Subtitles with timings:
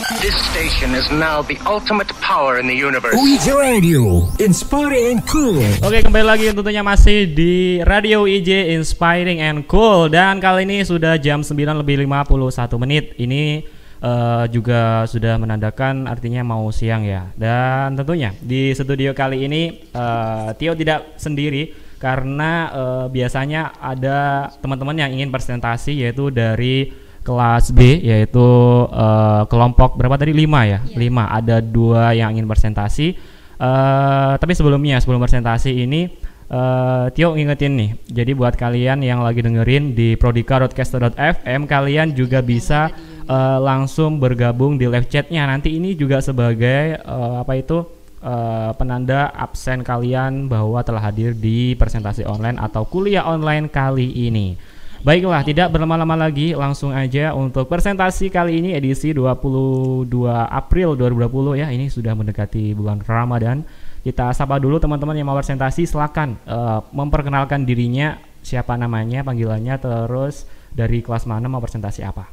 [0.00, 3.12] This station is now the ultimate power in the universe.
[3.12, 5.60] UIJ Radio, inspiring and cool.
[5.84, 11.20] Oke kembali lagi tentunya masih di Radio IJ Inspiring and Cool Dan kali ini sudah
[11.20, 11.52] jam 9
[11.84, 13.60] lebih 51 menit Ini
[14.00, 20.56] uh, juga sudah menandakan artinya mau siang ya Dan tentunya di studio kali ini uh,
[20.56, 26.88] Tio tidak sendiri Karena uh, biasanya ada teman-teman yang ingin presentasi yaitu dari
[27.20, 28.40] kelas B yaitu
[28.88, 30.32] uh, kelompok berapa tadi?
[30.32, 30.80] Lima ya?
[30.84, 31.08] Yeah.
[31.08, 31.28] lima.
[31.28, 33.16] Ada dua yang ingin presentasi.
[33.60, 36.08] Uh, tapi sebelumnya sebelum presentasi ini
[36.50, 37.90] uh, Tio ngingetin nih.
[38.10, 42.90] Jadi buat kalian yang lagi dengerin di prodika.caster.fm kalian juga bisa
[43.30, 45.46] uh, langsung bergabung di live chatnya.
[45.46, 47.86] Nanti ini juga sebagai uh, apa itu
[48.24, 54.58] uh, penanda absen kalian bahwa telah hadir di presentasi online atau kuliah online kali ini.
[55.00, 61.72] Baiklah, tidak berlama-lama lagi, langsung aja untuk presentasi kali ini edisi 22 April 2020 ya.
[61.72, 63.64] Ini sudah mendekati bulan Ramadan.
[64.04, 70.44] Kita sapa dulu teman-teman yang mau presentasi, silakan uh, memperkenalkan dirinya, siapa namanya, panggilannya, terus
[70.68, 72.28] dari kelas mana mau presentasi apa.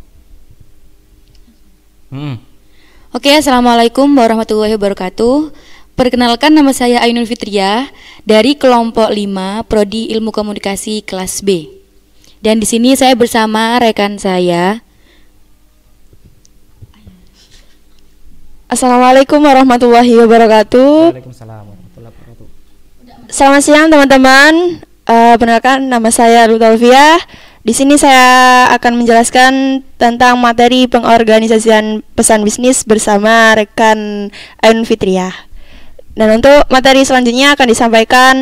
[2.11, 2.35] Hmm.
[3.15, 5.55] Oke, assalamualaikum warahmatullahi wabarakatuh.
[5.95, 7.87] Perkenalkan nama saya Ainun Fitria
[8.27, 11.77] dari kelompok 5 Prodi Ilmu Komunikasi kelas B.
[12.37, 14.85] Dan di sini saya bersama rekan saya.
[18.69, 21.17] Assalamualaikum warahmatullahi wabarakatuh.
[21.17, 22.45] Waalaikumsalam warahmatullahi wabarakatuh.
[23.31, 24.53] Selamat siang teman-teman.
[25.07, 27.17] Uh, perkenalkan nama saya Ruth Alfia.
[27.65, 34.29] Di sini saya akan menjelaskan tentang materi pengorganisasian pesan bisnis bersama rekan
[34.61, 35.33] Ayun Fitria.
[36.13, 38.35] Dan untuk materi selanjutnya akan disampaikan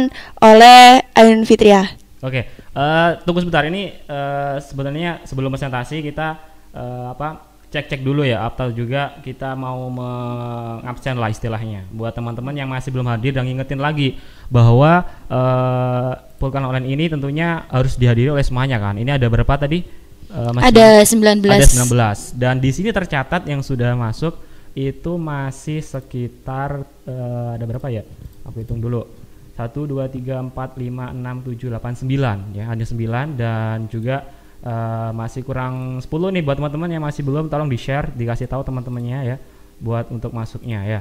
[0.44, 1.96] oleh Ayun Fitria.
[2.26, 6.38] Oke, uh, tunggu sebentar ini uh, sebenarnya sebelum presentasi kita
[6.76, 12.72] uh, apa cek-cek dulu ya atau juga kita mau mengabsen lah istilahnya buat teman-teman yang
[12.72, 14.16] masih belum hadir dan ngingetin lagi
[14.48, 18.96] bahwa uh, pulkan online ini tentunya harus dihadiri oleh semuanya kan.
[18.96, 19.84] Ini ada berapa tadi?
[20.32, 21.52] Uh, masih ada 19.
[21.52, 24.40] Ada 19 dan di sini tercatat yang sudah masuk
[24.72, 28.08] itu masih sekitar uh, ada berapa ya?
[28.48, 29.25] Aku hitung dulu
[29.56, 34.28] 1 2 3 4 5 6 7 8 9 ya ada 9 dan juga
[34.66, 39.20] uh, masih kurang 10 nih buat teman-teman yang masih belum tolong di-share dikasih tahu teman-temannya
[39.24, 39.38] ya
[39.80, 41.00] buat untuk masuknya ya.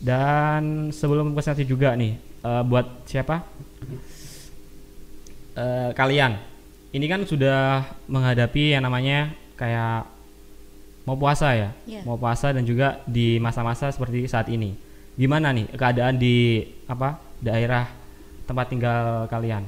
[0.00, 3.44] Dan sebelum presentasi juga nih uh, buat siapa?
[5.56, 6.40] Uh, kalian.
[6.90, 10.08] Ini kan sudah menghadapi yang namanya kayak
[11.04, 11.70] mau puasa ya.
[11.84, 12.02] Yeah.
[12.08, 14.74] Mau puasa dan juga di masa-masa seperti saat ini.
[15.20, 17.29] Gimana nih keadaan di apa?
[17.40, 17.88] Daerah
[18.44, 19.64] tempat tinggal kalian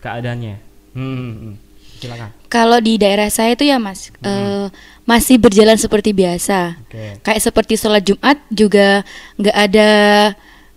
[0.00, 0.56] keadaannya
[0.96, 1.54] hmm, hmm, hmm.
[2.00, 4.26] silakan kalau di daerah saya itu ya mas hmm.
[4.26, 4.66] uh,
[5.04, 7.18] masih berjalan seperti biasa okay.
[7.20, 9.02] kayak seperti sholat jumat juga
[9.36, 9.90] nggak ada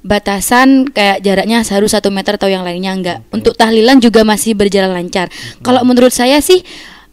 [0.04, 3.34] batasan kayak jaraknya harus satu meter atau yang lainnya enggak okay.
[3.40, 5.64] untuk tahlilan juga masih berjalan lancar hmm.
[5.64, 6.60] kalau menurut saya sih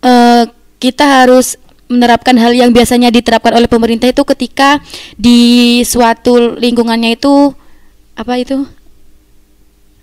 [0.02, 0.48] uh,
[0.80, 4.78] kita harus menerapkan hal yang biasanya diterapkan oleh pemerintah itu ketika
[5.18, 7.50] di suatu lingkungannya itu
[8.20, 8.68] apa itu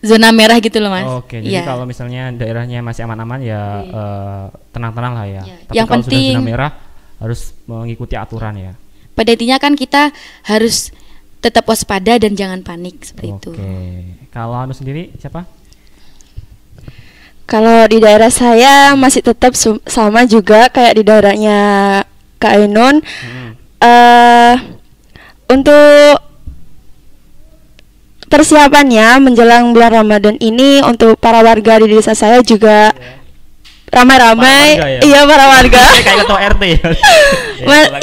[0.02, 1.06] zona merah gitu loh mas.
[1.10, 1.66] Oke, jadi ya.
[1.66, 5.44] kalau misalnya daerahnya masih aman-aman ya uh, tenang-tenang lah ya.
[5.46, 5.56] ya.
[5.70, 6.72] Tapi yang kalau penting sudah zona merah
[7.18, 8.74] harus mengikuti aturan ya.
[9.18, 10.14] Pada intinya kan kita
[10.46, 10.94] harus
[11.42, 13.38] tetap waspada dan jangan panik seperti Oke.
[13.38, 13.52] itu.
[13.54, 13.74] Oke,
[14.34, 15.46] kalau anu sendiri siapa?
[17.48, 19.56] Kalau di daerah saya masih tetap
[19.88, 21.60] sama juga kayak di daerahnya
[22.38, 23.00] Kak Ainun.
[23.02, 23.52] Hmm.
[23.78, 24.56] Uh,
[25.48, 26.27] untuk
[28.28, 32.92] persiapannya menjelang bulan Ramadan ini untuk para warga di desa saya juga
[33.92, 34.66] ramai-ramai.
[34.78, 35.00] Ya?
[35.04, 35.84] iya para warga.
[36.06, 36.88] Kayak ketua RT ya,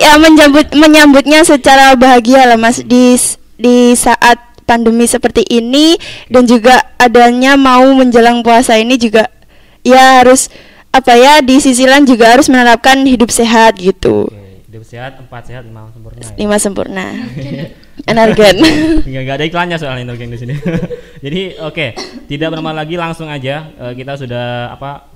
[0.05, 3.17] ya menyambut menyambutnya secara bahagia lah mas di
[3.61, 6.01] di saat pandemi seperti ini.
[6.33, 9.29] Dan juga adanya mau menjelang puasa ini juga
[9.85, 10.49] ya harus
[10.95, 14.31] apa ya di sisi lain juga harus menerapkan hidup sehat gitu.
[14.31, 16.33] Oke, hidup sehat empat sehat lima sempurna ya?
[16.39, 17.07] lima sempurna
[18.03, 18.59] Energen.
[19.07, 20.55] Enggak enggak ada iklannya soal Energen di sini.
[21.25, 21.91] Jadi oke, okay.
[22.27, 25.07] tidak berlama lagi langsung aja uh, kita sudah apa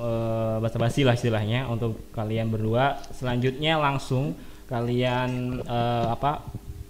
[0.00, 3.02] uh, basa-basi lah istilahnya untuk kalian berdua.
[3.12, 4.38] Selanjutnya langsung
[4.70, 6.46] kalian uh, apa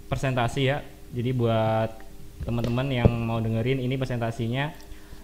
[0.06, 0.84] presentasi ya.
[1.10, 1.90] Jadi buat
[2.46, 4.70] teman-teman yang mau dengerin ini presentasinya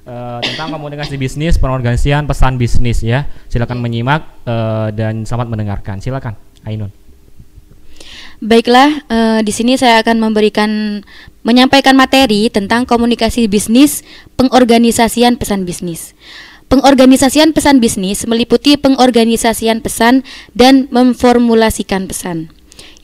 [0.09, 3.29] uh, tentang komunikasi bisnis, pengorganisasian pesan bisnis ya.
[3.47, 6.03] Silakan menyimak uh, dan selamat mendengarkan.
[6.03, 6.35] Silakan,
[6.67, 7.06] Ainun.
[8.45, 11.01] Baiklah, uh, di sini saya akan memberikan
[11.41, 14.05] menyampaikan materi tentang komunikasi bisnis,
[14.37, 16.13] pengorganisasian pesan bisnis.
[16.67, 22.51] Pengorganisasian pesan bisnis meliputi pengorganisasian pesan dan memformulasikan pesan.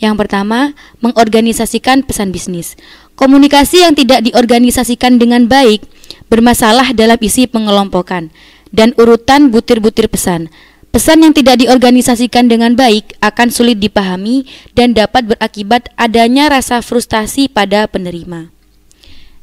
[0.02, 2.74] Yang pertama, mengorganisasikan pesan bisnis.
[3.14, 5.86] Komunikasi yang tidak diorganisasikan dengan baik
[6.26, 8.34] bermasalah dalam isi pengelompokan
[8.74, 10.50] dan urutan butir-butir pesan.
[10.92, 14.44] Pesan yang tidak diorganisasikan dengan baik akan sulit dipahami
[14.76, 18.52] dan dapat berakibat adanya rasa frustasi pada penerima.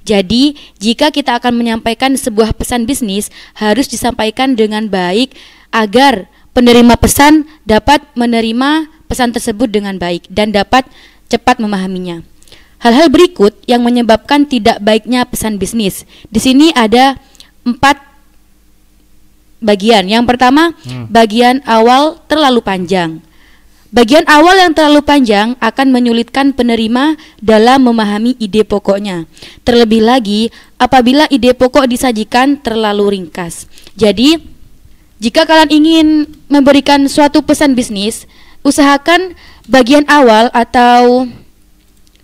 [0.06, 5.34] Jadi, jika kita akan menyampaikan sebuah pesan bisnis, harus disampaikan dengan baik
[5.74, 10.86] agar penerima pesan dapat menerima pesan tersebut dengan baik dan dapat
[11.34, 12.22] cepat memahaminya.
[12.78, 16.06] Hal-hal berikut yang menyebabkan tidak baiknya pesan bisnis.
[16.30, 17.18] Di sini ada
[17.66, 18.09] empat
[19.60, 20.08] bagian.
[20.08, 21.12] Yang pertama, hmm.
[21.12, 23.24] bagian awal terlalu panjang.
[23.90, 29.26] Bagian awal yang terlalu panjang akan menyulitkan penerima dalam memahami ide pokoknya.
[29.66, 33.66] Terlebih lagi apabila ide pokok disajikan terlalu ringkas.
[33.98, 34.38] Jadi,
[35.18, 36.08] jika kalian ingin
[36.46, 38.30] memberikan suatu pesan bisnis,
[38.62, 39.34] usahakan
[39.66, 41.26] bagian awal atau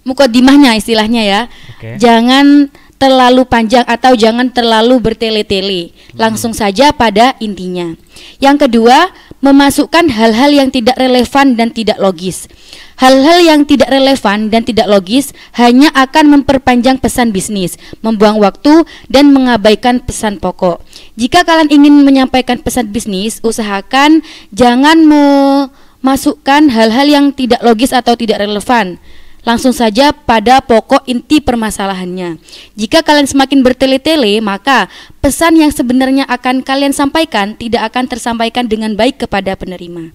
[0.06, 1.42] mukodimahnya istilahnya ya.
[1.82, 1.98] Okay.
[1.98, 2.70] Jangan
[3.06, 5.94] terlalu panjang atau jangan terlalu bertele-tele.
[6.18, 7.94] Langsung saja pada intinya.
[8.42, 9.14] Yang kedua,
[9.46, 12.50] memasukkan hal-hal yang tidak relevan dan tidak logis.
[12.98, 19.30] Hal-hal yang tidak relevan dan tidak logis hanya akan memperpanjang pesan bisnis, membuang waktu, dan
[19.30, 20.82] mengabaikan pesan pokok.
[21.14, 28.42] Jika kalian ingin menyampaikan pesan bisnis, usahakan jangan memasukkan hal-hal yang tidak logis atau tidak
[28.42, 28.98] relevan
[29.46, 32.42] langsung saja pada pokok inti permasalahannya.
[32.76, 34.90] Jika kalian semakin bertele-tele, maka
[35.22, 40.12] pesan yang sebenarnya akan kalian sampaikan tidak akan tersampaikan dengan baik kepada penerima.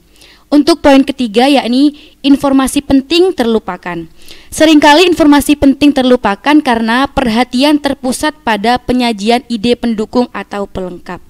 [0.50, 1.94] Untuk poin ketiga yakni
[2.26, 4.10] informasi penting terlupakan.
[4.50, 11.22] Seringkali informasi penting terlupakan karena perhatian terpusat pada penyajian ide pendukung atau pelengkap.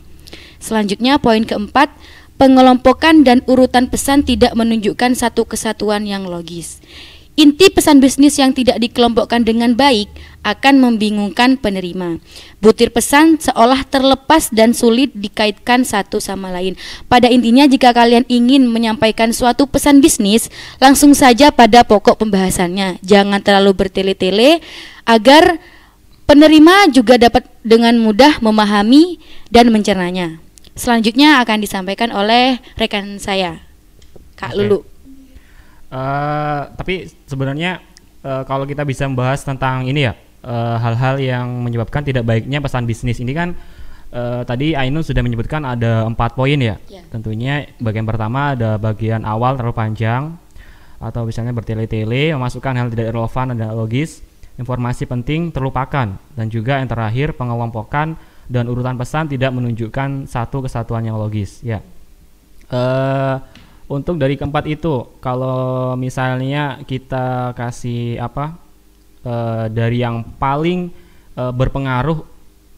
[0.57, 1.93] Selanjutnya poin keempat,
[2.41, 6.81] pengelompokan dan urutan pesan tidak menunjukkan satu kesatuan yang logis.
[7.41, 10.13] Inti pesan bisnis yang tidak dikelompokkan dengan baik
[10.45, 12.21] akan membingungkan penerima.
[12.61, 16.77] Butir pesan seolah terlepas dan sulit dikaitkan satu sama lain.
[17.09, 20.53] Pada intinya jika kalian ingin menyampaikan suatu pesan bisnis,
[20.85, 23.01] langsung saja pada pokok pembahasannya.
[23.01, 24.61] Jangan terlalu bertele-tele
[25.09, 25.57] agar
[26.29, 29.17] penerima juga dapat dengan mudah memahami
[29.49, 30.45] dan mencernanya.
[30.77, 33.65] Selanjutnya akan disampaikan oleh rekan saya,
[34.37, 34.61] Kak okay.
[34.61, 35.00] Lulu.
[35.91, 37.83] Uh, tapi sebenarnya
[38.23, 42.63] uh, kalau kita bisa membahas tentang ini ya eh, hal-hal uh, yang menyebabkan tidak baiknya
[42.63, 43.59] pesan bisnis ini kan
[44.15, 46.79] uh, tadi Ainun sudah menyebutkan ada empat poin ya.
[46.87, 47.05] Yeah.
[47.11, 50.39] Tentunya bagian pertama ada bagian awal terlalu panjang
[51.01, 54.21] atau misalnya bertele-tele memasukkan hal tidak relevan dan logis,
[54.61, 58.15] informasi penting terlupakan dan juga yang terakhir pengelompokan
[58.51, 61.81] dan urutan pesan tidak menunjukkan satu kesatuan yang logis ya.
[62.71, 63.43] Uh,
[63.91, 68.55] untuk dari keempat itu kalau misalnya kita kasih apa
[69.27, 69.35] e,
[69.75, 70.95] dari yang paling
[71.35, 72.23] e, berpengaruh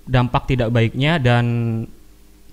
[0.08, 1.44] dampak tidak baiknya dan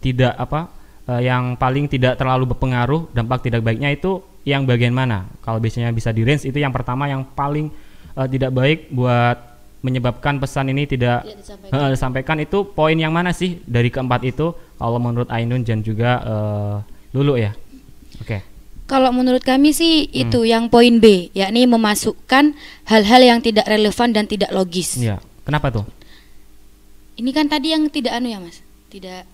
[0.04, 0.68] tidak apa
[1.08, 5.32] e, yang paling tidak terlalu berpengaruh dampak tidak baiknya itu yang bagian mana?
[5.40, 7.72] Kalau biasanya bisa di range itu yang pertama yang paling
[8.12, 9.40] e, tidak baik buat
[9.80, 11.80] menyebabkan pesan ini tidak, tidak disampaikan.
[11.80, 12.38] Uh, disampaikan.
[12.44, 14.52] Itu poin yang mana sih dari keempat itu?
[14.76, 16.76] Kalau menurut Ainun dan juga uh,
[17.16, 17.56] Lulu ya
[18.20, 18.40] Oke.
[18.40, 18.42] Okay.
[18.90, 20.22] Kalau menurut kami sih hmm.
[20.26, 22.58] itu yang poin B, yakni memasukkan
[22.90, 24.98] hal-hal yang tidak relevan dan tidak logis.
[24.98, 25.22] Iya.
[25.46, 25.86] Kenapa tuh?
[27.14, 28.66] Ini kan tadi yang tidak anu ya, Mas.
[28.90, 29.30] Tidak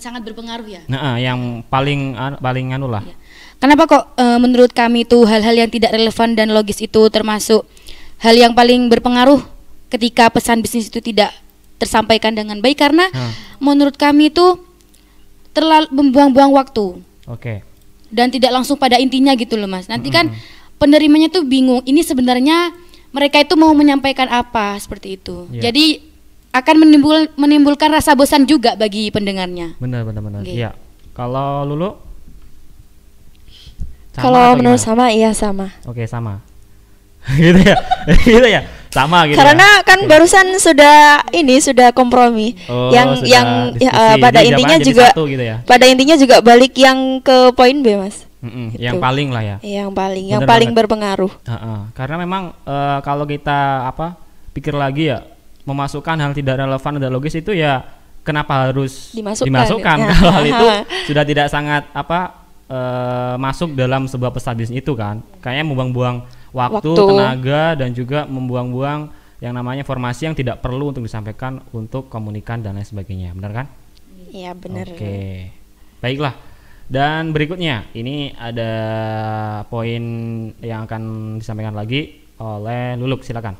[0.00, 0.82] sangat berpengaruh ya.
[0.88, 3.04] Nah, yang paling uh, paling anu lah.
[3.04, 3.12] Ya.
[3.60, 7.68] Kenapa kok uh, menurut kami itu hal-hal yang tidak relevan dan logis itu termasuk
[8.24, 9.44] hal yang paling berpengaruh
[9.92, 11.36] ketika pesan bisnis itu tidak
[11.76, 13.60] tersampaikan dengan baik karena hmm.
[13.60, 14.56] menurut kami itu
[15.52, 17.04] terlalu membuang-buang waktu.
[17.28, 17.60] Oke.
[17.60, 17.69] Okay
[18.10, 19.86] dan tidak langsung pada intinya gitu loh mas.
[19.86, 20.34] Nanti kan
[20.76, 22.74] penerimanya tuh bingung ini sebenarnya
[23.10, 25.46] mereka itu mau menyampaikan apa seperti itu.
[25.50, 25.70] Yeah.
[25.70, 26.02] jadi
[26.50, 29.78] akan menimbul menimbulkan rasa bosan juga bagi pendengarnya.
[29.78, 30.40] Benar benar benar.
[30.42, 30.58] Okay.
[30.58, 30.74] ya
[31.14, 31.90] kalau lulu?
[34.10, 35.70] Kalau menurut sama iya sama.
[35.86, 36.42] Oke sama.
[37.38, 37.76] Gitu ya.
[38.26, 39.86] Gitu ya sama gitu karena ya?
[39.86, 43.46] kan barusan sudah ini sudah kompromi oh, yang yang
[43.78, 45.56] ya, uh, pada Jadi intinya juga gitu ya?
[45.62, 48.82] pada intinya juga balik yang ke poin B mas mm -mm, gitu.
[48.82, 50.78] yang paling lah ya yang paling Bener yang paling banget.
[50.82, 51.80] berpengaruh uh -uh.
[51.94, 54.18] karena memang uh, kalau kita apa
[54.50, 55.22] pikir lagi ya
[55.62, 57.86] memasukkan hal tidak relevan dan logis itu ya
[58.26, 60.10] kenapa harus dimasukkan, dimasukkan ya.
[60.18, 60.66] kalau hal itu
[61.14, 66.90] sudah tidak sangat apa uh, masuk dalam sebuah pesan bisnis itu kan kayaknya membuang-buang waktu,
[66.90, 72.60] waktu, tenaga dan juga membuang-buang yang namanya informasi yang tidak perlu untuk disampaikan untuk komunikan
[72.60, 73.32] dan lain sebagainya.
[73.32, 73.66] Benar kan?
[74.30, 74.86] Iya benar.
[74.92, 75.50] Oke,
[75.98, 76.36] baiklah.
[76.90, 78.72] Dan berikutnya ini ada
[79.70, 80.02] poin
[80.58, 81.02] yang akan
[81.38, 83.54] disampaikan lagi oleh Luluk, silakan.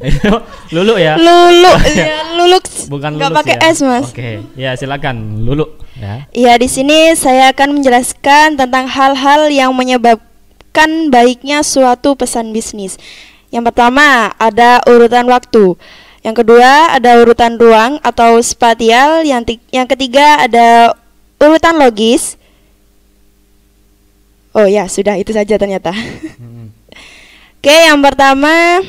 [0.74, 1.20] Lulu ya.
[1.20, 2.64] Lulu, ya, Luluk.
[2.92, 3.68] Bukan Gak pakai ya.
[3.76, 4.08] S mas.
[4.08, 5.76] Oke, ya silakan Lulu.
[6.00, 6.24] Ya.
[6.32, 10.29] Ya di sini saya akan menjelaskan tentang hal-hal yang menyebabkan
[11.10, 12.96] baiknya suatu pesan bisnis.
[13.50, 15.74] Yang pertama ada urutan waktu.
[16.22, 19.26] Yang kedua ada urutan ruang atau spatial.
[19.26, 20.94] Yang yang ketiga ada
[21.42, 22.38] urutan logis.
[24.54, 25.90] Oh ya sudah itu saja ternyata.
[25.94, 26.70] Hmm.
[27.60, 28.80] Oke yang pertama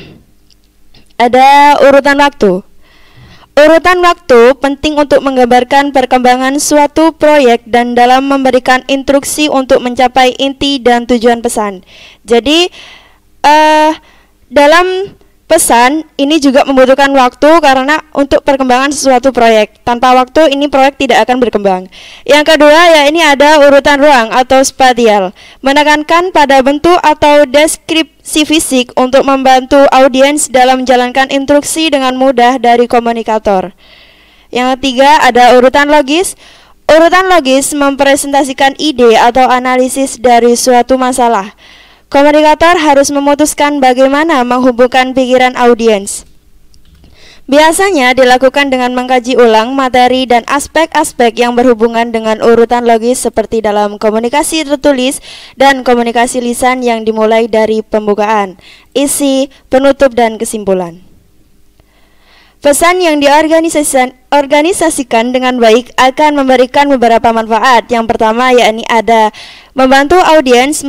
[1.18, 2.71] ada urutan waktu.
[3.52, 10.80] Urutan waktu penting untuk menggambarkan perkembangan suatu proyek dan dalam memberikan instruksi untuk mencapai inti
[10.80, 11.84] dan tujuan pesan.
[12.24, 12.72] Jadi,
[13.44, 13.92] uh,
[14.48, 15.12] dalam
[15.52, 19.84] pesan ini juga membutuhkan waktu karena untuk perkembangan sesuatu proyek.
[19.84, 21.92] Tanpa waktu ini proyek tidak akan berkembang.
[22.24, 25.36] Yang kedua ya ini ada urutan ruang atau spatial.
[25.60, 32.88] Menekankan pada bentuk atau deskripsi fisik untuk membantu audiens dalam menjalankan instruksi dengan mudah dari
[32.88, 33.76] komunikator.
[34.48, 36.32] Yang ketiga ada urutan logis.
[36.88, 41.52] Urutan logis mempresentasikan ide atau analisis dari suatu masalah.
[42.12, 46.28] Komunikator harus memutuskan bagaimana menghubungkan pikiran audiens.
[47.48, 53.96] Biasanya dilakukan dengan mengkaji ulang materi dan aspek-aspek yang berhubungan dengan urutan logis seperti dalam
[53.96, 55.24] komunikasi tertulis
[55.56, 58.60] dan komunikasi lisan yang dimulai dari pembukaan,
[58.92, 61.11] isi, penutup, dan kesimpulan.
[62.62, 67.90] Pesan yang diorganisasikan dengan baik akan memberikan beberapa manfaat.
[67.90, 69.34] Yang pertama yakni ada
[69.72, 70.84] Membantu audiens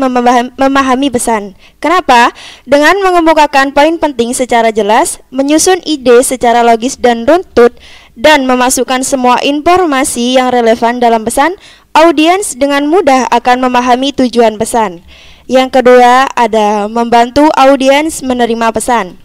[0.59, 1.55] memahami pesan.
[1.79, 2.35] Kenapa?
[2.67, 7.79] Dengan mengemukakan poin penting secara jelas, menyusun ide secara logis dan runtut,
[8.19, 11.55] dan memasukkan semua informasi yang relevan dalam pesan,
[11.95, 14.99] audiens dengan mudah akan memahami tujuan pesan.
[15.47, 19.22] Yang kedua ada membantu audiens menerima pesan.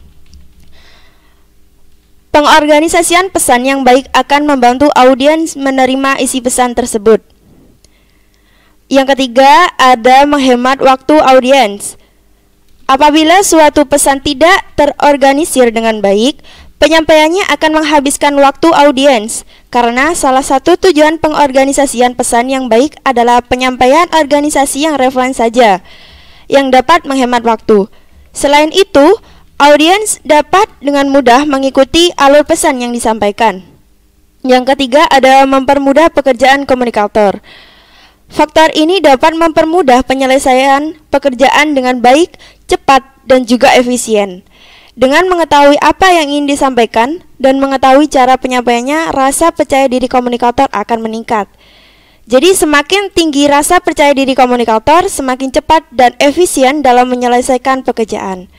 [2.28, 7.24] Pengorganisasian pesan yang baik akan membantu audiens menerima isi pesan tersebut.
[8.88, 11.96] Yang ketiga, ada menghemat waktu audiens.
[12.88, 16.40] Apabila suatu pesan tidak terorganisir dengan baik,
[16.80, 24.08] penyampaiannya akan menghabiskan waktu audiens karena salah satu tujuan pengorganisasian pesan yang baik adalah penyampaian
[24.08, 25.84] organisasi yang relevan saja
[26.48, 27.92] yang dapat menghemat waktu.
[28.32, 29.20] Selain itu,
[29.58, 33.66] audiens dapat dengan mudah mengikuti alur pesan yang disampaikan.
[34.46, 37.42] Yang ketiga ada mempermudah pekerjaan komunikator.
[38.30, 42.38] Faktor ini dapat mempermudah penyelesaian pekerjaan dengan baik,
[42.70, 44.46] cepat, dan juga efisien.
[44.94, 50.98] Dengan mengetahui apa yang ingin disampaikan dan mengetahui cara penyampaiannya, rasa percaya diri komunikator akan
[51.02, 51.50] meningkat.
[52.28, 58.52] Jadi semakin tinggi rasa percaya diri komunikator, semakin cepat dan efisien dalam menyelesaikan pekerjaan.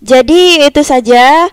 [0.00, 1.48] Jadi itu saja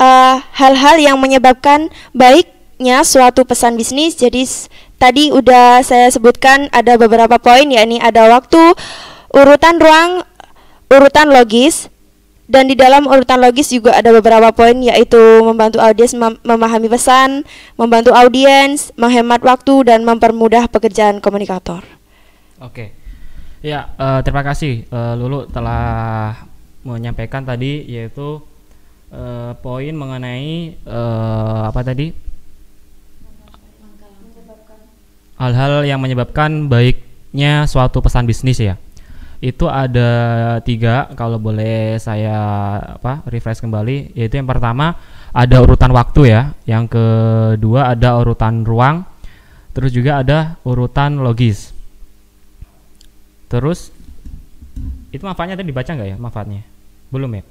[0.00, 4.16] uh, hal-hal uh, yang menyebabkan baiknya suatu pesan bisnis.
[4.16, 4.44] Jadi
[4.98, 8.74] Tadi udah saya sebutkan ada beberapa poin yakni ada waktu,
[9.30, 10.26] urutan ruang,
[10.90, 11.86] urutan logis
[12.50, 17.46] dan di dalam urutan logis juga ada beberapa poin yaitu membantu audiens mem memahami pesan,
[17.78, 21.86] membantu audiens, menghemat waktu dan mempermudah pekerjaan komunikator.
[22.58, 22.90] Oke.
[23.62, 26.34] Ya, uh, terima kasih uh, Lulu telah
[26.88, 28.40] menyampaikan tadi yaitu
[29.12, 32.28] uh, poin mengenai uh, apa tadi?
[35.38, 38.74] hal-hal yang menyebabkan baiknya suatu pesan bisnis ya.
[39.38, 40.10] Itu ada
[40.66, 42.34] tiga kalau boleh saya
[42.98, 44.18] apa refresh kembali.
[44.18, 44.98] Yaitu yang pertama
[45.30, 46.42] ada urutan waktu ya.
[46.66, 49.06] Yang kedua ada urutan ruang.
[49.78, 51.70] Terus juga ada urutan logis.
[53.46, 53.94] Terus
[55.14, 56.62] itu manfaatnya tadi dibaca nggak ya manfaatnya
[57.08, 57.44] belum ya?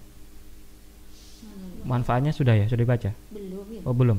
[1.88, 2.66] Manfaatnya sudah ya?
[2.68, 3.10] Sudah dibaca?
[3.32, 3.82] Belum ya.
[3.88, 4.18] oh belum.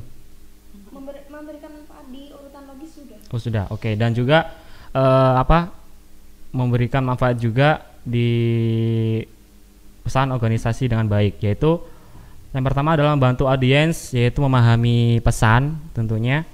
[0.93, 2.23] Memberikan manfaat di
[3.29, 3.85] Oh sudah, oke.
[3.85, 3.93] Okay.
[3.93, 4.57] Dan juga
[4.97, 5.69] uh, apa
[6.53, 8.31] memberikan manfaat juga di
[10.01, 11.77] pesan organisasi dengan baik, yaitu
[12.57, 16.49] yang pertama adalah membantu audiens, yaitu memahami pesan tentunya,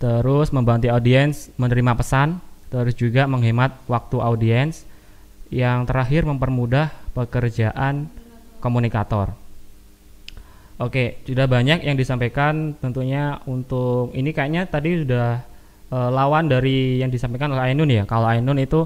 [0.00, 2.40] terus membantu audiens menerima pesan,
[2.72, 4.88] terus juga menghemat waktu audiens,
[5.50, 8.10] yang terakhir mempermudah pekerjaan
[8.58, 9.32] komunikator.
[10.76, 15.40] Oke, sudah banyak yang disampaikan tentunya untuk ini kayaknya tadi sudah
[15.88, 18.04] uh, lawan dari yang disampaikan oleh Ainun ya.
[18.04, 18.84] Kalau Ainun itu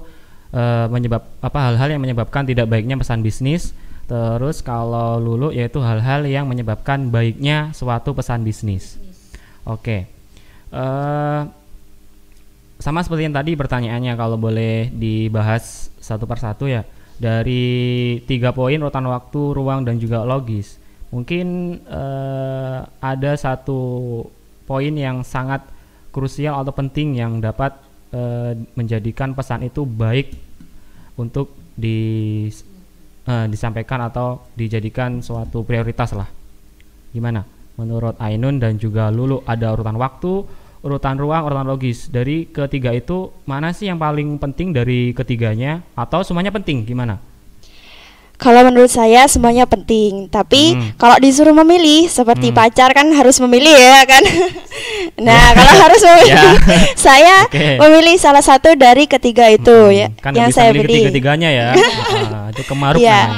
[0.55, 3.75] uh, menyebab apa hal-hal yang menyebabkan tidak baiknya pesan bisnis.
[4.07, 8.99] Terus kalau Lulu yaitu hal-hal yang menyebabkan baiknya suatu pesan bisnis.
[9.67, 10.07] Oke.
[10.71, 11.47] uh,
[12.81, 16.83] sama seperti yang tadi pertanyaannya kalau boleh dibahas satu persatu ya
[17.21, 20.81] dari tiga poin urutan waktu, ruang dan juga logis.
[21.13, 24.25] Mungkin uh, ada satu
[24.65, 25.61] poin yang sangat
[26.09, 27.77] krusial atau penting yang dapat
[28.17, 30.33] uh, menjadikan pesan itu baik
[31.21, 32.49] untuk di
[33.29, 36.31] uh, disampaikan atau dijadikan suatu prioritas lah.
[37.13, 37.45] Gimana?
[37.77, 40.45] Menurut Ainun dan juga Lulu ada urutan waktu,
[40.81, 42.09] urutan ruang, urutan logis.
[42.09, 46.85] Dari ketiga itu mana sih yang paling penting dari ketiganya atau semuanya penting?
[46.85, 47.30] Gimana?
[48.41, 50.97] Kalau menurut saya semuanya penting, tapi hmm.
[50.97, 52.57] kalau disuruh memilih seperti hmm.
[52.57, 54.25] pacar kan harus memilih ya kan.
[55.29, 56.57] nah, kalau harus memilih, yeah.
[57.05, 57.77] saya okay.
[57.77, 59.93] memilih salah satu dari ketiga itu hmm.
[59.93, 60.89] ya kan yang saya pilih.
[60.89, 61.69] Ketiga-tiganya ya.
[62.33, 63.29] nah, itu kemaruk yeah.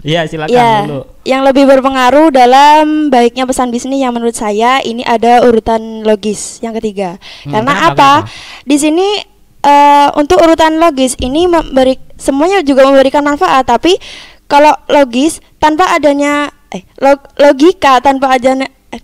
[0.00, 1.02] Iya, silakan ya, dulu.
[1.26, 6.72] Yang lebih berpengaruh dalam baiknya pesan bisnis yang menurut saya ini ada urutan logis yang
[6.78, 7.20] ketiga.
[7.44, 8.24] Hmm, Karena apa?
[8.64, 9.29] Di sini
[9.64, 13.96] uh, untuk urutan logis ini memberi semuanya juga memberikan manfaat tapi
[14.50, 19.00] kalau logis tanpa adanya eh log, logika tanpa adanya eh,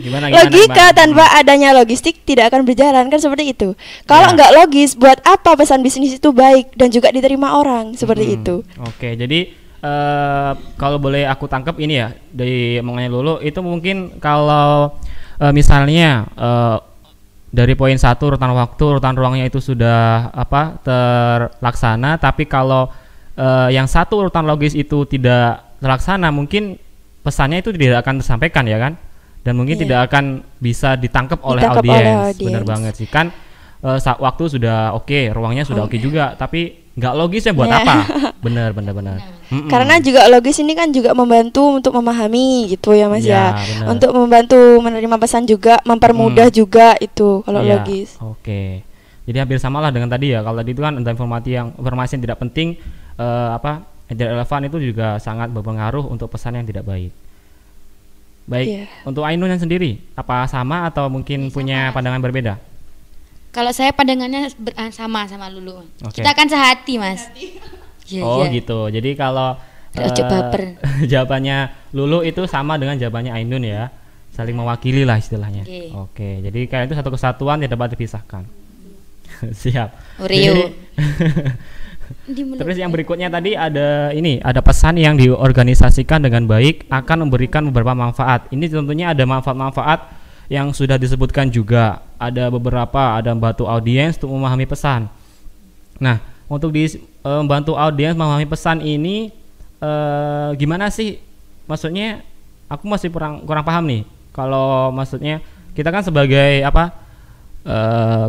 [0.00, 0.96] gimana, gimana, logika gimana?
[0.96, 3.76] tanpa adanya logistik tidak akan berjalan kan seperti itu
[4.08, 4.34] kalau ya.
[4.36, 8.36] nggak logis buat apa pesan bisnis itu baik dan juga diterima orang seperti hmm.
[8.40, 9.40] itu oke jadi
[9.84, 14.96] uh, kalau boleh aku tangkap ini ya dari mengenai lulu itu mungkin kalau
[15.40, 16.91] uh, misalnya uh,
[17.52, 22.16] dari poin satu urutan waktu urutan ruangnya itu sudah apa terlaksana.
[22.16, 22.88] Tapi kalau
[23.36, 26.80] uh, yang satu urutan logis itu tidak terlaksana mungkin
[27.20, 28.96] pesannya itu tidak akan tersampaikan ya kan?
[29.44, 29.82] Dan mungkin yeah.
[29.84, 30.24] tidak akan
[30.56, 32.40] bisa ditangkap oleh audiens.
[32.40, 33.06] benar banget sih.
[33.06, 33.28] Kan
[33.84, 37.68] uh, waktu sudah oke okay, ruangnya sudah oke okay juga tapi nggak logis ya buat
[37.68, 37.82] yeah.
[37.84, 37.96] apa
[38.42, 43.06] benar benar benar mm karena juga logis ini kan juga membantu untuk memahami gitu ya
[43.06, 43.84] mas ya, ya.
[43.86, 46.56] untuk membantu menerima pesan juga mempermudah mm.
[46.56, 47.78] juga itu kalau yeah.
[47.78, 48.80] logis oke okay.
[49.28, 52.18] jadi hampir sama lah dengan tadi ya kalau tadi itu kan ada informasi yang informasi
[52.18, 52.68] yang tidak penting
[53.20, 57.12] uh, apa yang tidak relevan itu juga sangat berpengaruh untuk pesan yang tidak baik
[58.48, 58.88] baik yeah.
[59.06, 61.54] untuk Ainun yang sendiri apa sama atau mungkin sama.
[61.54, 62.56] punya pandangan berbeda
[63.52, 64.48] kalau saya pandangannya
[64.96, 65.84] sama sama Lulu.
[66.08, 66.24] Okay.
[66.24, 67.28] Kita akan sehati, Mas.
[68.12, 68.52] Ya, oh, ya.
[68.52, 68.92] gitu.
[68.92, 69.56] Jadi kalau
[69.96, 70.60] uh,
[71.12, 71.58] jawabannya
[71.96, 73.88] Lulu itu sama dengan jawabannya Ainun ya.
[74.32, 75.64] Saling mewakili lah istilahnya.
[75.96, 76.16] Oke.
[76.16, 76.34] Okay.
[76.44, 78.42] Jadi kalian itu satu kesatuan tidak dapat dipisahkan.
[79.60, 80.20] Siap.
[80.24, 80.72] Oreo.
[82.32, 87.96] Terus yang berikutnya tadi ada ini, ada pesan yang diorganisasikan dengan baik akan memberikan beberapa
[87.96, 88.48] manfaat.
[88.52, 90.22] Ini tentunya ada manfaat-manfaat
[90.52, 95.08] yang sudah disebutkan juga ada beberapa ada membantu audiens untuk memahami pesan.
[95.96, 96.20] Nah,
[96.52, 99.32] untuk di e, membantu audiens memahami pesan ini
[99.80, 99.90] e,
[100.60, 101.16] gimana sih?
[101.64, 102.20] Maksudnya
[102.68, 104.04] aku masih kurang kurang paham nih.
[104.36, 105.40] Kalau maksudnya
[105.72, 106.92] kita kan sebagai apa?
[107.64, 107.76] E,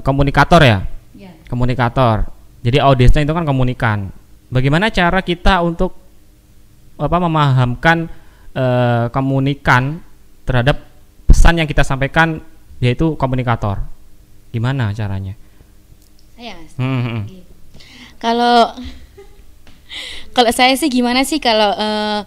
[0.07, 0.87] komunikator ya.
[1.11, 1.35] Yeah.
[1.51, 2.31] Komunikator.
[2.63, 4.07] Jadi audiensnya itu kan komunikan.
[4.47, 5.91] Bagaimana cara kita untuk
[6.95, 8.07] apa memahamkan
[8.55, 8.65] e,
[9.11, 9.99] komunikan
[10.47, 10.79] terhadap
[11.27, 12.39] pesan yang kita sampaikan
[12.79, 13.83] yaitu komunikator.
[14.55, 15.35] Gimana caranya?
[16.39, 16.71] Saya mas.
[16.79, 17.42] Hmm, hmm.
[18.23, 18.25] Hmm.
[18.25, 18.57] Kalau
[20.33, 22.23] kalau saya sih gimana sih kalau uh,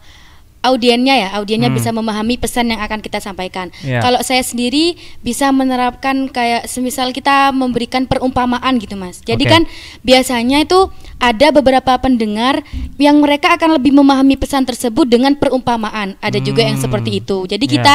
[0.67, 1.79] audiennya ya, audiennya hmm.
[1.79, 3.71] bisa memahami pesan yang akan kita sampaikan.
[3.87, 4.03] Yeah.
[4.03, 9.23] Kalau saya sendiri bisa menerapkan kayak semisal kita memberikan perumpamaan gitu, Mas.
[9.23, 9.53] Jadi okay.
[9.53, 9.63] kan
[10.03, 10.91] biasanya itu
[11.23, 12.67] ada beberapa pendengar
[12.99, 16.19] yang mereka akan lebih memahami pesan tersebut dengan perumpamaan.
[16.19, 16.47] Ada hmm.
[16.47, 17.47] juga yang seperti itu.
[17.47, 17.75] Jadi yeah.
[17.79, 17.95] kita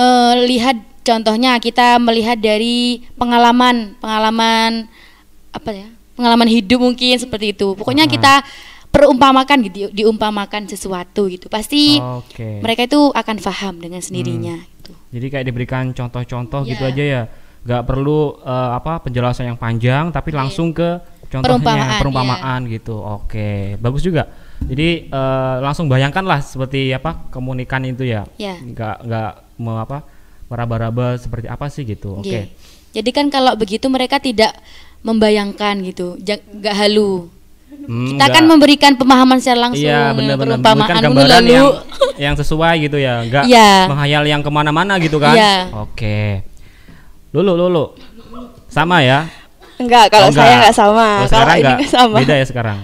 [0.00, 4.88] uh, lihat contohnya kita melihat dari pengalaman pengalaman
[5.52, 8.42] apa ya pengalaman hidup mungkin seperti itu pokoknya kita
[8.94, 12.62] perumpamakan gitu diumpamakan sesuatu gitu pasti okay.
[12.62, 14.66] mereka itu akan paham dengan sendirinya hmm.
[14.78, 14.92] gitu.
[15.10, 16.70] jadi kayak diberikan contoh-contoh yeah.
[16.70, 17.22] gitu aja ya
[17.64, 20.38] nggak perlu uh, apa penjelasan yang panjang tapi yeah.
[20.38, 22.74] langsung ke contohnya perumpamaan, perumpamaan yeah.
[22.78, 23.74] gitu oke okay.
[23.82, 24.30] bagus juga
[24.62, 28.54] jadi uh, langsung bayangkanlah seperti apa komunikan itu ya yeah.
[28.62, 30.06] nggak nggak mau apa
[30.48, 32.20] meraba-raba seperti apa sih gitu.
[32.20, 32.28] Oke.
[32.28, 32.34] Okay.
[32.34, 32.46] Yeah.
[32.94, 34.54] Jadi kan kalau begitu mereka tidak
[35.04, 37.28] membayangkan gitu, nggak halu.
[37.84, 40.56] Hmm, kita akan memberikan pemahaman secara langsung iya, bener -bener.
[40.56, 41.52] perumpamaan gambaran lalu.
[41.52, 41.68] yang,
[42.16, 43.20] yang sesuai gitu ya.
[43.28, 43.84] Nggak yeah.
[43.92, 45.36] menghayal yang ke mana-mana gitu kan?
[45.36, 45.68] Yeah.
[45.74, 46.40] oke.
[47.36, 47.84] Lulu lulu.
[48.72, 49.28] Sama ya?
[49.76, 51.08] Enggak kalau oh, saya enggak sama.
[51.28, 52.16] Kalau ini enggak sama.
[52.24, 52.78] Beda ya sekarang?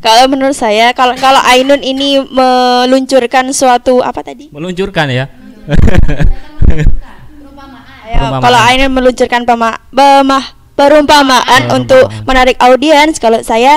[0.00, 4.48] Kalau menurut saya kalau kalau Ainun ini meluncurkan suatu apa tadi?
[4.48, 5.28] Meluncurkan ya?
[8.10, 10.42] Ya, kalau Ainun meluncurkan pema, pemah,
[10.80, 13.76] perumpamaan untuk menarik audiens, kalau saya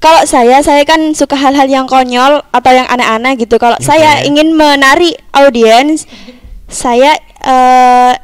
[0.00, 3.60] kalau saya saya kan suka hal-hal yang konyol atau yang aneh-aneh gitu.
[3.60, 3.84] Kalau okay.
[3.84, 6.08] saya ingin menarik audiens
[6.72, 8.16] saya uh,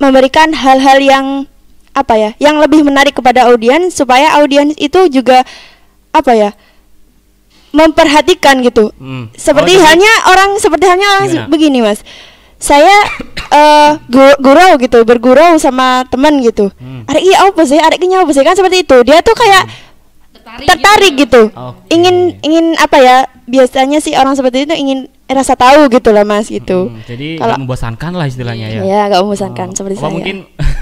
[0.00, 1.26] memberikan hal-hal yang
[1.92, 5.42] apa ya, yang lebih menarik kepada audiens supaya audiens itu juga
[6.14, 6.50] apa ya,
[7.74, 8.94] memperhatikan gitu.
[8.96, 9.28] Hmm.
[9.34, 11.50] Seperti oh, halnya orang seperti halnya orang Gimana?
[11.50, 12.00] begini, Mas.
[12.58, 12.96] Saya
[13.54, 13.90] uh,
[14.42, 16.74] gurau gitu, bergurau sama teman gitu.
[16.78, 17.06] Hmm.
[17.06, 17.78] Arek iya apa sih?
[17.78, 18.42] Arek apa sih?
[18.42, 18.96] Kan seperti itu.
[19.06, 19.88] Dia tuh kayak hmm
[20.48, 21.56] tertarik, tertarik gitu, gitu.
[21.56, 21.94] Okay.
[21.94, 23.16] ingin ingin apa ya
[23.48, 27.54] biasanya sih orang seperti itu ingin rasa tahu gitu lah mas gitu hmm, jadi kalau
[27.60, 29.74] membosankan lah istilahnya ya ya gak membosankan oh.
[29.76, 30.36] seperti saya mungkin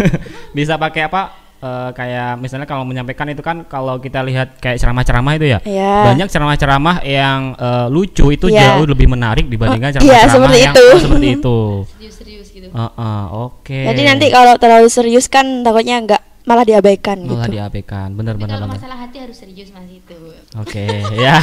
[0.59, 1.35] bisa pakai apa
[1.67, 6.07] uh, kayak misalnya kalau menyampaikan itu kan kalau kita lihat kayak ceramah-ceramah itu ya yeah.
[6.07, 8.79] banyak ceramah-ceramah yang uh, lucu itu yeah.
[8.79, 10.87] jauh lebih menarik dibandingkan oh, iya, ceramah-ceramah yeah, yang itu.
[10.87, 11.59] Oh, seperti itu
[11.99, 13.91] serius-serius gitu uh, uh, oke okay.
[13.91, 17.59] jadi nanti kalau terlalu serius kan takutnya nggak malah diabaikan malah gitu.
[17.59, 20.15] diabaikan benar benar kalau masalah hati harus serius mas itu
[20.55, 21.43] oke okay, ya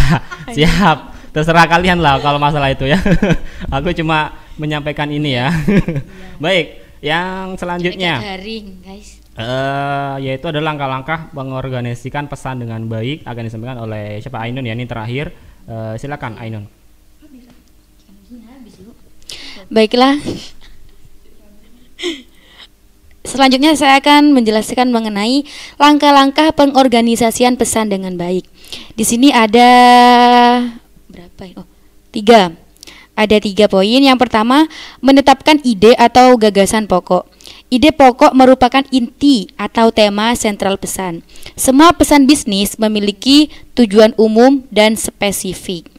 [0.55, 3.01] siap terserah kalian lah kalau masalah itu ya
[3.75, 5.51] aku cuma menyampaikan ini ya
[6.43, 13.82] baik yang selanjutnya garing guys Uh, yaitu adalah langkah-langkah mengorganisasikan pesan dengan baik akan disampaikan
[13.82, 15.34] oleh siapa Ainun ya ini terakhir
[15.65, 16.69] uh, silakan Ainun
[19.74, 20.22] baiklah
[23.24, 25.41] Selanjutnya saya akan menjelaskan mengenai
[25.82, 28.46] langkah-langkah pengorganisasian pesan dengan baik.
[28.93, 29.65] Di sini ada
[31.10, 31.63] berapa?
[31.63, 31.65] Oh,
[32.13, 32.54] tiga.
[33.17, 34.06] Ada tiga poin.
[34.06, 34.69] Yang pertama,
[35.02, 37.33] menetapkan ide atau gagasan pokok.
[37.73, 41.25] Ide pokok merupakan inti atau tema sentral pesan.
[41.57, 45.89] Semua pesan bisnis memiliki tujuan umum dan spesifik.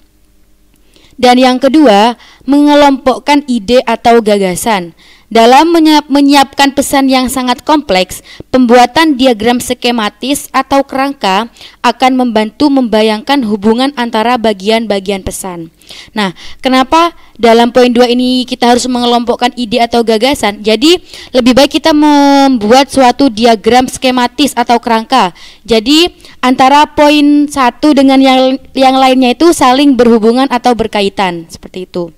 [1.18, 2.14] Dan yang kedua,
[2.46, 4.94] mengelompokkan ide atau gagasan.
[5.34, 5.74] Dalam
[6.06, 8.22] menyiapkan pesan yang sangat kompleks,
[8.54, 11.50] pembuatan diagram skematis atau kerangka
[11.82, 15.74] akan membantu membayangkan hubungan antara bagian-bagian pesan.
[16.14, 20.62] Nah, kenapa dalam poin dua ini kita harus mengelompokkan ide atau gagasan?
[20.62, 21.02] Jadi,
[21.34, 25.34] lebih baik kita membuat suatu diagram skematis atau kerangka.
[25.66, 26.14] Jadi,
[26.46, 32.14] antara poin satu dengan yang yang lainnya itu saling berhubungan atau berkaitan, seperti itu.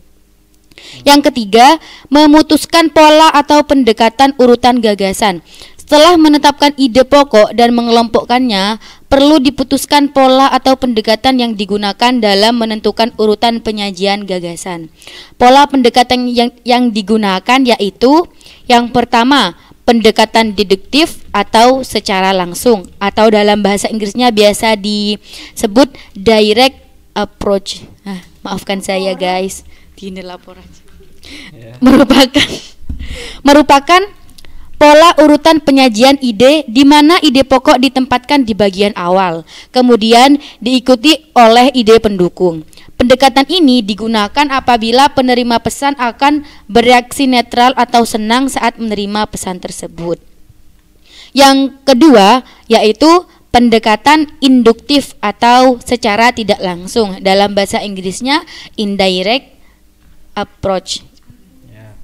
[1.04, 5.40] Yang ketiga, memutuskan pola atau pendekatan urutan gagasan.
[5.86, 13.14] Setelah menetapkan ide pokok dan mengelompokkannya, perlu diputuskan pola atau pendekatan yang digunakan dalam menentukan
[13.22, 14.90] urutan penyajian gagasan.
[15.38, 18.26] Pola pendekatan yang, yang digunakan yaitu
[18.66, 19.54] yang pertama,
[19.86, 26.82] pendekatan deduktif atau secara langsung atau dalam bahasa Inggrisnya biasa disebut direct
[27.14, 27.86] approach.
[28.02, 29.62] Ah, maafkan saya guys
[29.96, 30.68] gini laporan
[31.56, 31.74] yeah.
[31.80, 32.46] merupakan
[33.42, 34.02] merupakan
[34.76, 41.72] pola urutan penyajian ide di mana ide pokok ditempatkan di bagian awal, kemudian diikuti oleh
[41.72, 42.62] ide pendukung.
[42.96, 50.16] Pendekatan ini digunakan apabila penerima pesan akan bereaksi netral atau senang saat menerima pesan tersebut.
[51.36, 52.40] Yang kedua
[52.72, 57.20] yaitu pendekatan induktif atau secara tidak langsung.
[57.20, 58.44] Dalam bahasa Inggrisnya
[58.80, 59.55] indirect
[60.36, 61.02] approach.
[61.66, 61.96] Ya.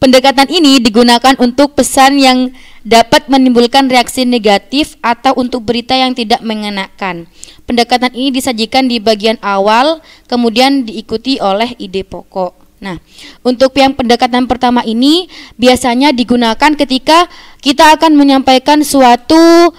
[0.00, 2.50] Pendekatan ini digunakan untuk pesan yang
[2.88, 7.28] dapat menimbulkan reaksi negatif atau untuk berita yang tidak mengenakan.
[7.68, 12.56] Pendekatan ini disajikan di bagian awal, kemudian diikuti oleh ide pokok.
[12.78, 12.96] Nah,
[13.42, 15.26] untuk yang pendekatan pertama ini
[15.58, 17.26] biasanya digunakan ketika
[17.58, 19.74] kita akan menyampaikan suatu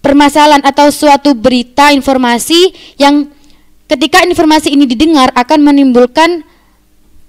[0.00, 3.28] permasalahan atau suatu berita informasi yang
[3.88, 6.44] ketika informasi ini didengar akan menimbulkan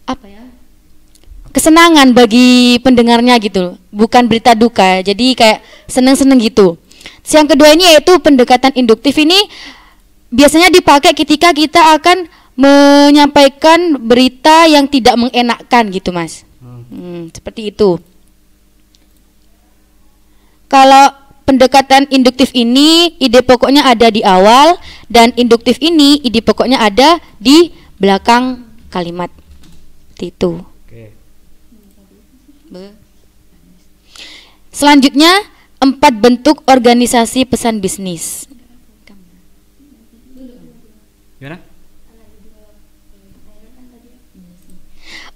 [0.04, 0.44] apa ya
[1.56, 3.80] kesenangan bagi pendengarnya gitu.
[3.90, 6.78] Bukan berita duka jadi kayak seneng-seneng gitu.
[7.26, 9.38] Yang kedua ini yaitu pendekatan induktif ini
[10.30, 16.44] biasanya dipakai ketika kita akan menyampaikan berita yang tidak mengenakkan gitu mas.
[16.60, 18.02] Hmm, seperti itu.
[20.70, 21.06] Kalau
[21.50, 24.78] pendekatan induktif ini ide pokoknya ada di awal
[25.10, 29.34] dan induktif ini ide pokoknya ada di belakang kalimat
[30.22, 30.62] itu.
[34.70, 35.44] Selanjutnya
[35.82, 38.48] empat bentuk organisasi pesan bisnis.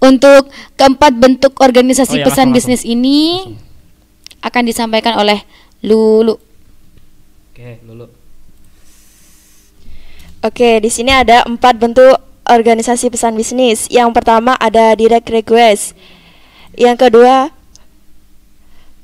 [0.04, 2.92] Untuk keempat bentuk organisasi oh, ya, pesan langsung, bisnis langsung.
[2.92, 4.44] ini langsung.
[4.44, 5.40] akan disampaikan oleh
[5.80, 6.36] Lulu.
[7.48, 8.23] Oke, Lulu.
[10.44, 13.88] Oke, di sini ada empat bentuk organisasi pesan bisnis.
[13.88, 15.96] Yang pertama ada direct request.
[16.76, 17.48] Yang kedua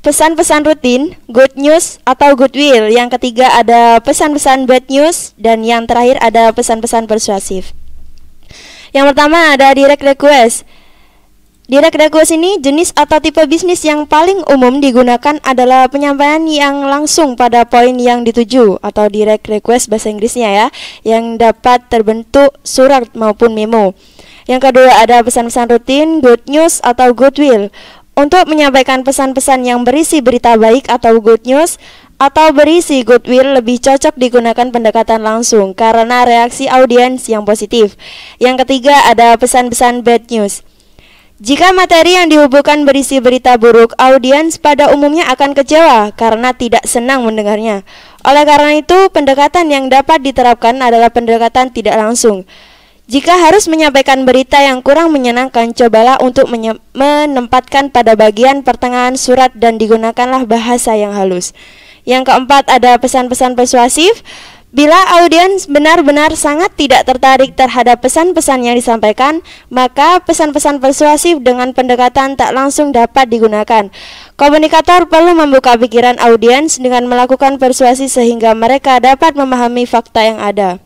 [0.05, 2.93] pesan-pesan rutin, good news atau goodwill.
[2.93, 7.73] Yang ketiga ada pesan-pesan bad news dan yang terakhir ada pesan-pesan persuasif.
[8.93, 10.69] Yang pertama ada direct request.
[11.71, 17.39] Direct request ini jenis atau tipe bisnis yang paling umum digunakan adalah penyampaian yang langsung
[17.39, 20.67] pada poin yang dituju atau direct request bahasa Inggrisnya ya,
[21.07, 23.95] yang dapat terbentuk surat maupun memo.
[24.51, 27.71] Yang kedua ada pesan-pesan rutin, good news atau goodwill.
[28.19, 31.79] Untuk menyampaikan pesan-pesan yang berisi berita baik atau good news
[32.19, 37.95] atau berisi goodwill lebih cocok digunakan pendekatan langsung karena reaksi audiens yang positif.
[38.43, 40.67] Yang ketiga ada pesan-pesan bad news.
[41.41, 47.25] Jika materi yang dihubungkan berisi berita buruk, audiens pada umumnya akan kecewa karena tidak senang
[47.25, 47.81] mendengarnya.
[48.29, 52.45] Oleh karena itu, pendekatan yang dapat diterapkan adalah pendekatan tidak langsung.
[53.09, 56.45] Jika harus menyampaikan berita yang kurang menyenangkan, cobalah untuk
[56.93, 61.57] menempatkan pada bagian pertengahan surat dan digunakanlah bahasa yang halus.
[62.05, 64.21] Yang keempat ada pesan-pesan persuasif.
[64.71, 72.39] Bila audiens benar-benar sangat tidak tertarik terhadap pesan-pesan yang disampaikan, maka pesan-pesan persuasif dengan pendekatan
[72.39, 73.91] tak langsung dapat digunakan.
[74.39, 80.79] Komunikator perlu membuka pikiran audiens dengan melakukan persuasi sehingga mereka dapat memahami fakta yang ada.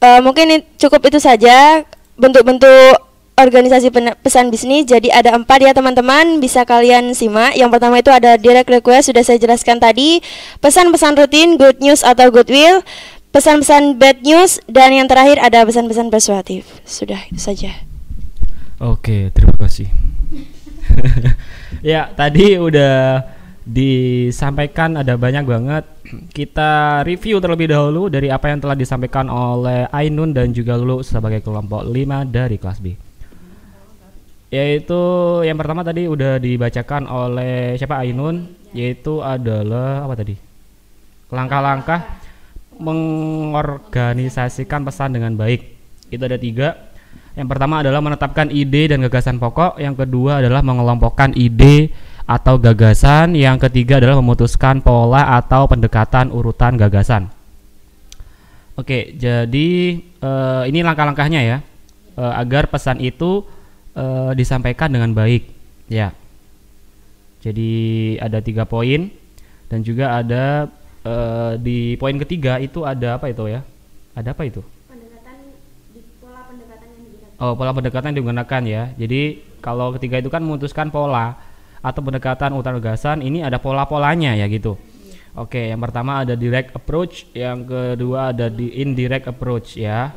[0.00, 1.84] Uh, mungkin cukup itu saja
[2.16, 3.09] bentuk-bentuk
[3.42, 3.88] organisasi
[4.20, 4.86] pesan bisnis.
[4.86, 7.56] Jadi ada empat ya teman-teman, bisa kalian simak.
[7.56, 10.20] Yang pertama itu ada direct request, sudah saya jelaskan tadi.
[10.62, 12.84] Pesan-pesan rutin, good news atau goodwill.
[13.30, 16.66] Pesan-pesan bad news dan yang terakhir ada pesan-pesan persuasif.
[16.82, 17.70] Sudah itu saja.
[18.82, 19.86] Oke, terima kasih.
[21.94, 23.22] ya, tadi udah
[23.62, 25.84] disampaikan ada banyak banget.
[26.34, 31.38] Kita review terlebih dahulu dari apa yang telah disampaikan oleh Ainun dan juga Lulu sebagai
[31.38, 33.09] kelompok 5 dari kelas B
[34.50, 34.98] yaitu
[35.46, 38.02] yang pertama tadi udah dibacakan oleh siapa?
[38.02, 38.58] Ainun.
[38.70, 40.38] Yaitu adalah apa tadi?
[41.30, 42.02] Langkah-langkah
[42.78, 45.62] mengorganisasikan pesan dengan baik.
[46.10, 46.90] Itu ada tiga.
[47.38, 49.78] Yang pertama adalah menetapkan ide dan gagasan pokok.
[49.78, 51.94] Yang kedua adalah mengelompokkan ide
[52.26, 53.38] atau gagasan.
[53.38, 57.30] Yang ketiga adalah memutuskan pola atau pendekatan urutan gagasan.
[58.74, 61.58] Oke jadi uh, ini langkah-langkahnya ya.
[62.18, 63.46] Uh, agar pesan itu
[63.96, 65.48] uh, disampaikan dengan baik.
[65.90, 66.14] Ya.
[67.40, 67.72] Jadi
[68.20, 69.08] ada tiga poin
[69.72, 70.68] dan juga ada
[71.08, 73.64] uh, di poin ketiga itu ada apa itu ya?
[74.12, 74.60] Ada apa itu?
[74.90, 75.34] Pendekatan
[75.96, 77.40] di pola pendekatan yang digunakan.
[77.40, 78.82] Oh pola pendekatan yang digunakan ya.
[79.00, 79.20] Jadi
[79.64, 81.40] kalau ketiga itu kan memutuskan pola
[81.80, 84.76] atau pendekatan utara gasan ini ada pola-polanya ya gitu.
[85.38, 90.10] Oke, yang pertama ada direct approach, yang kedua ada di indirect approach ya.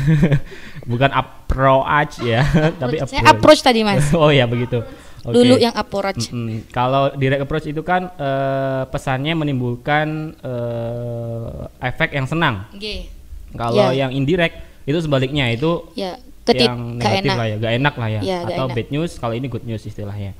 [0.90, 2.42] Bukan approach ya,
[2.80, 3.12] tapi approach.
[3.12, 4.10] Saya approach tadi mas.
[4.18, 4.82] oh ya begitu.
[5.22, 5.34] Okay.
[5.38, 6.34] Dulu yang approach.
[6.34, 6.58] Mm -mm.
[6.74, 12.66] Kalau direct approach itu kan uh, pesannya menimbulkan uh, efek yang senang.
[12.74, 13.06] Okay.
[13.54, 14.06] Kalau yeah.
[14.06, 16.18] yang indirect itu sebaliknya itu yeah.
[16.42, 17.38] Ketip, yang negatif enak.
[17.38, 19.14] lah ya, gak enak lah ya, yeah, atau bad news.
[19.14, 20.34] Kalau ini good news istilahnya.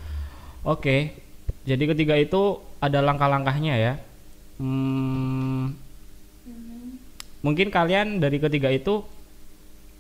[0.67, 1.01] Oke, okay.
[1.63, 3.93] jadi ketiga itu ada langkah-langkahnya ya.
[4.59, 5.79] Hmm,
[7.39, 9.07] mungkin kalian dari ketiga itu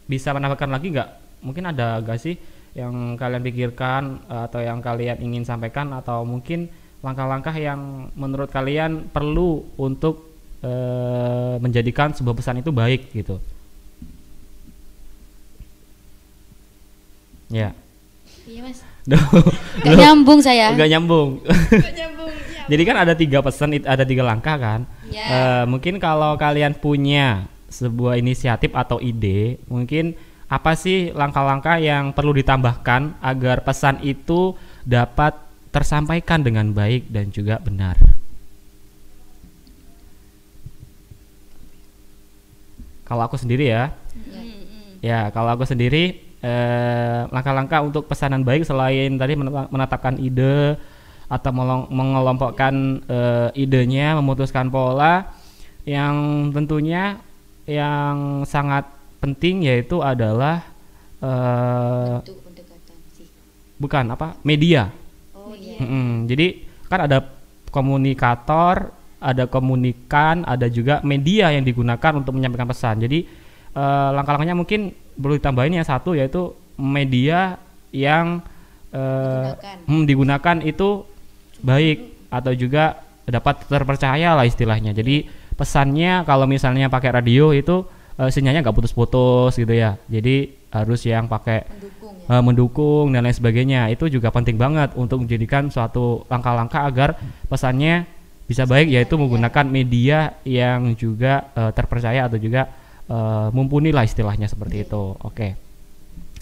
[0.06, 1.10] bisa menambahkan lagi nggak?
[1.42, 2.38] Mungkin ada gak sih
[2.72, 6.70] yang kalian pikirkan eh, atau yang kalian ingin sampaikan atau mungkin
[7.02, 10.72] langkah-langkah yang menurut kalian perlu untuk e,
[11.58, 13.42] menjadikan sebuah pesan itu baik gitu?
[17.50, 17.74] Ya.
[18.46, 18.86] Iya mas.
[19.84, 20.70] Gak nyambung saya.
[20.78, 21.42] Gak nyambung.
[21.84, 22.62] Gak nyambung ya.
[22.70, 24.86] Jadi kan ada tiga pesan Ada tiga langkah kan?
[25.10, 25.26] Ya.
[25.26, 30.12] uh, Mungkin kalau kalian punya sebuah inisiatif atau ide, mungkin
[30.52, 34.52] apa sih langkah-langkah yang perlu ditambahkan agar pesan itu
[34.84, 35.32] dapat
[35.72, 37.96] tersampaikan dengan baik dan juga benar?
[43.08, 43.96] Kalau aku sendiri ya,
[45.00, 49.32] ya kalau aku sendiri eh, langkah-langkah untuk pesanan baik selain tadi
[49.72, 50.76] menetapkan ide
[51.32, 51.50] atau
[51.88, 52.74] mengelompokkan
[53.08, 55.32] eh, idenya, memutuskan pola,
[55.88, 57.16] yang tentunya
[57.66, 58.88] yang sangat
[59.22, 60.66] penting yaitu adalah
[61.22, 62.18] uh,
[63.78, 64.90] bukan apa media.
[65.34, 65.78] Oh, iya.
[65.78, 67.18] hmm, jadi kan ada
[67.74, 73.02] komunikator, ada komunikan, ada juga media yang digunakan untuk menyampaikan pesan.
[73.02, 73.26] Jadi
[73.74, 77.58] uh, langkah-langkahnya mungkin perlu ditambahin yang satu yaitu media
[77.90, 78.42] yang
[78.94, 79.76] uh, digunakan.
[79.86, 80.88] Hmm, digunakan itu
[81.62, 81.98] baik
[82.32, 84.90] atau juga dapat terpercaya lah istilahnya.
[84.90, 87.84] Jadi pesannya kalau misalnya pakai radio itu
[88.18, 92.32] uh, sinyalnya nggak putus-putus gitu ya jadi harus yang pakai mendukung, ya?
[92.32, 98.08] uh, mendukung dan lain sebagainya itu juga penting banget untuk menjadikan suatu langkah-langkah agar pesannya
[98.48, 102.68] bisa baik yaitu menggunakan media yang juga uh, terpercaya atau juga
[103.08, 105.52] uh, mumpuni lah istilahnya seperti itu oke okay.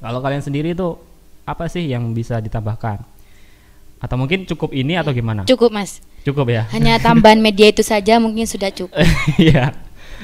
[0.00, 0.96] Kalau kalian sendiri itu
[1.44, 3.04] apa sih yang bisa ditambahkan?
[4.00, 5.44] Atau mungkin cukup ini atau gimana?
[5.44, 6.00] Cukup mas.
[6.24, 6.64] Cukup ya.
[6.72, 8.96] Hanya tambahan media itu saja mungkin sudah cukup.
[9.40, 9.76] Iya,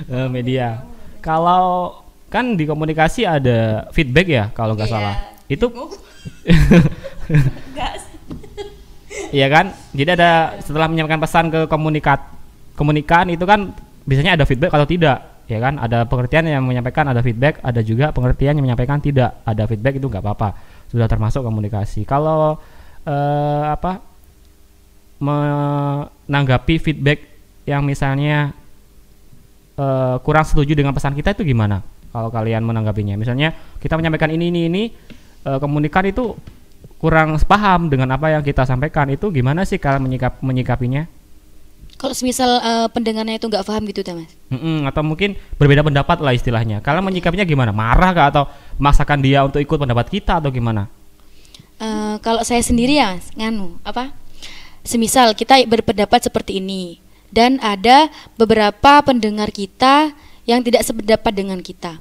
[0.09, 0.81] uh, media.
[1.21, 4.97] Kalau kan di komunikasi ada feedback ya kalau nggak Iya.
[4.97, 5.15] salah.
[5.47, 5.67] Itu
[9.33, 9.67] Iya kan?
[9.93, 12.21] Jadi ada setelah menyampaikan pesan ke komunikat
[12.77, 13.73] komunikan itu kan
[14.05, 15.81] biasanya ada feedback atau tidak, ya kan?
[15.81, 19.41] Ada pengertian yang menyampaikan ada feedback, ada juga pengertian yang menyampaikan tidak.
[19.43, 20.49] Ada feedback itu nggak apa-apa,
[20.93, 22.05] sudah termasuk komunikasi.
[22.05, 22.61] Kalau
[23.07, 24.03] eh, apa
[25.17, 27.25] menanggapi feedback
[27.65, 28.53] yang misalnya
[29.79, 31.81] eh, kurang setuju dengan pesan kita itu gimana?
[32.11, 34.83] Kalau kalian menanggapinya, misalnya kita menyampaikan ini ini ini
[35.47, 36.35] eh, komunikan itu
[36.97, 41.07] kurang paham dengan apa yang kita sampaikan itu gimana sih kalian menyikap menyikapinya?
[41.97, 44.29] Kalau semisal eh, pendengarnya itu nggak paham gitu mas.
[44.53, 46.85] Mm-mm, atau mungkin berbeda pendapat lah istilahnya.
[46.85, 47.73] Kalian menyikapinya gimana?
[47.73, 48.45] Marah kah atau
[48.77, 50.93] memaksakan dia untuk ikut pendapat kita atau gimana?
[51.77, 54.17] Eh, kalau saya sendiri ya mas, nganu apa?
[54.81, 58.09] Semisal kita berpendapat seperti ini dan ada
[58.41, 61.99] beberapa pendengar kita yang tidak sependapat dengan kita.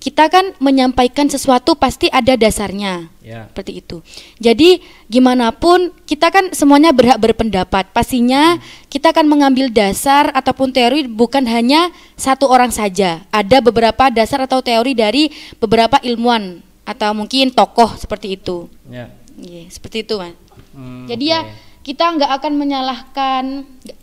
[0.00, 3.12] Kita kan menyampaikan sesuatu pasti ada dasarnya.
[3.20, 3.52] Ya.
[3.52, 4.00] Seperti itu.
[4.40, 4.80] Jadi
[5.12, 7.92] gimana pun kita kan semuanya berhak berpendapat.
[7.92, 8.56] Pastinya
[8.88, 13.26] kita akan mengambil dasar ataupun teori bukan hanya satu orang saja.
[13.28, 15.28] Ada beberapa dasar atau teori dari
[15.60, 18.66] beberapa ilmuwan atau mungkin tokoh seperti itu.
[18.86, 19.08] Ya.
[19.34, 20.34] Iya, seperti itu, Mas.
[20.70, 21.52] Hmm, Jadi ya oke.
[21.82, 23.42] kita nggak akan menyalahkan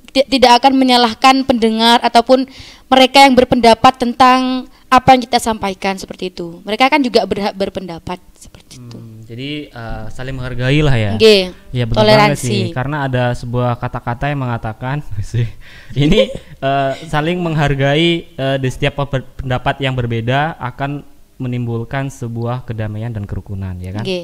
[0.09, 2.47] ti- tidak akan menyalahkan pendengar ataupun
[2.87, 6.63] mereka yang berpendapat tentang apa yang kita sampaikan seperti itu.
[6.63, 8.95] Mereka kan juga berhak berpendapat seperti itu.
[8.95, 11.11] Hmm, jadi eh, saling menghargai lah ya.
[11.19, 11.51] Oke.
[11.69, 12.47] Ya betul Toleransi.
[12.47, 12.63] sih.
[12.71, 15.43] Karena ada sebuah kata-kata yang mengatakan sih
[15.91, 21.03] ini eh, saling menghargai eh, di setiap pe- pendapat yang berbeda akan
[21.37, 24.05] menimbulkan sebuah kedamaian dan kerukunan, ya kan?
[24.05, 24.21] Oke.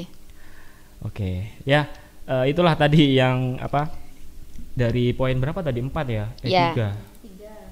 [1.04, 1.30] Oke,
[1.68, 1.86] ya
[2.24, 3.92] eh, itulah tadi yang apa
[4.74, 6.26] dari poin berapa tadi empat ya?
[6.42, 6.72] Eh, Ya.
[6.72, 6.88] tiga.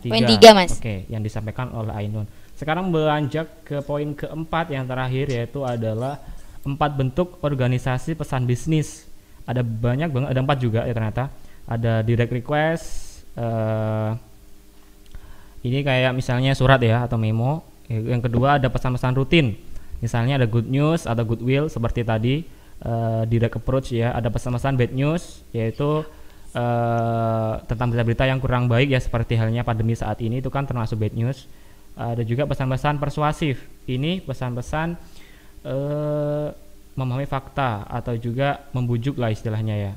[0.03, 0.75] Poin tiga, Mas.
[0.75, 2.27] Oke, yang disampaikan oleh Ainun.
[2.59, 6.19] Sekarang beranjak ke poin keempat yang terakhir yaitu adalah
[6.67, 9.07] empat bentuk organisasi pesan bisnis.
[9.47, 11.31] Ada banyak banget, ada empat juga ya ternyata.
[11.67, 12.87] Ada direct request,
[13.39, 14.11] eh,
[15.63, 17.63] ini kayak misalnya surat ya atau memo.
[17.93, 19.57] Yang kedua ada pesan-pesan rutin.
[20.03, 22.43] Misalnya ada good news atau goodwill seperti tadi
[22.83, 24.17] eh, direct approach ya.
[24.17, 26.03] Ada pesan-pesan bad news yaitu
[26.57, 30.99] eh, tentang berita-berita yang kurang baik ya seperti halnya pandemi saat ini itu kan termasuk
[30.99, 31.47] bad news.
[31.95, 33.63] Ada juga pesan-pesan persuasif.
[33.87, 34.99] Ini pesan-pesan
[35.69, 36.49] eh,
[36.93, 39.93] memahami fakta atau juga membujuk lah istilahnya ya.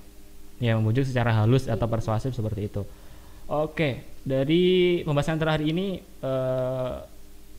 [0.62, 2.86] Ya membujuk secara halus atau persuasif seperti itu.
[3.46, 6.02] Oke, dari pembahasan terakhir ini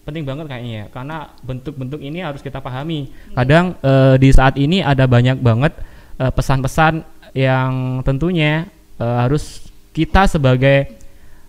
[0.06, 3.10] penting banget kayaknya ya, karena bentuk-bentuk ini harus kita pahami.
[3.34, 5.74] Kadang eh, di saat ini ada banyak banget
[6.22, 7.02] eh, pesan-pesan
[7.34, 8.70] yang tentunya
[9.02, 10.94] eh, harus kita sebagai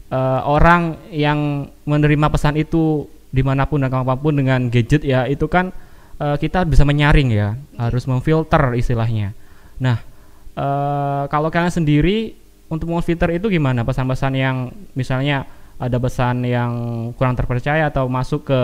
[0.09, 5.29] eh, orang yang menerima pesan itu di mana pun dan kapan pun dengan gadget ya
[5.29, 5.69] itu kan
[6.17, 9.37] eh, kita bisa menyaring ya, harus memfilter istilahnya.
[9.77, 10.01] Nah,
[10.57, 12.33] eh, kalau kalian sendiri
[12.67, 15.45] untuk memfilter itu gimana pesan-pesan yang misalnya
[15.77, 16.71] ada pesan yang
[17.13, 18.61] kurang terpercaya atau masuk ke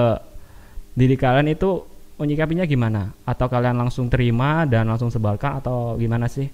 [0.97, 1.85] diri kalian itu
[2.17, 3.13] menyikapinya gimana?
[3.25, 6.49] Atau kalian langsung terima dan langsung sebarkan atau gimana sih?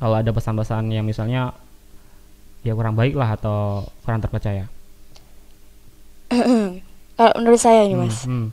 [0.00, 1.54] Kalau ada pesan-pesan yang misalnya
[2.64, 4.66] ya kurang baik lah atau kurang terpercaya.
[7.14, 8.48] Kalau menurut saya ini mas, Hmm, hmm.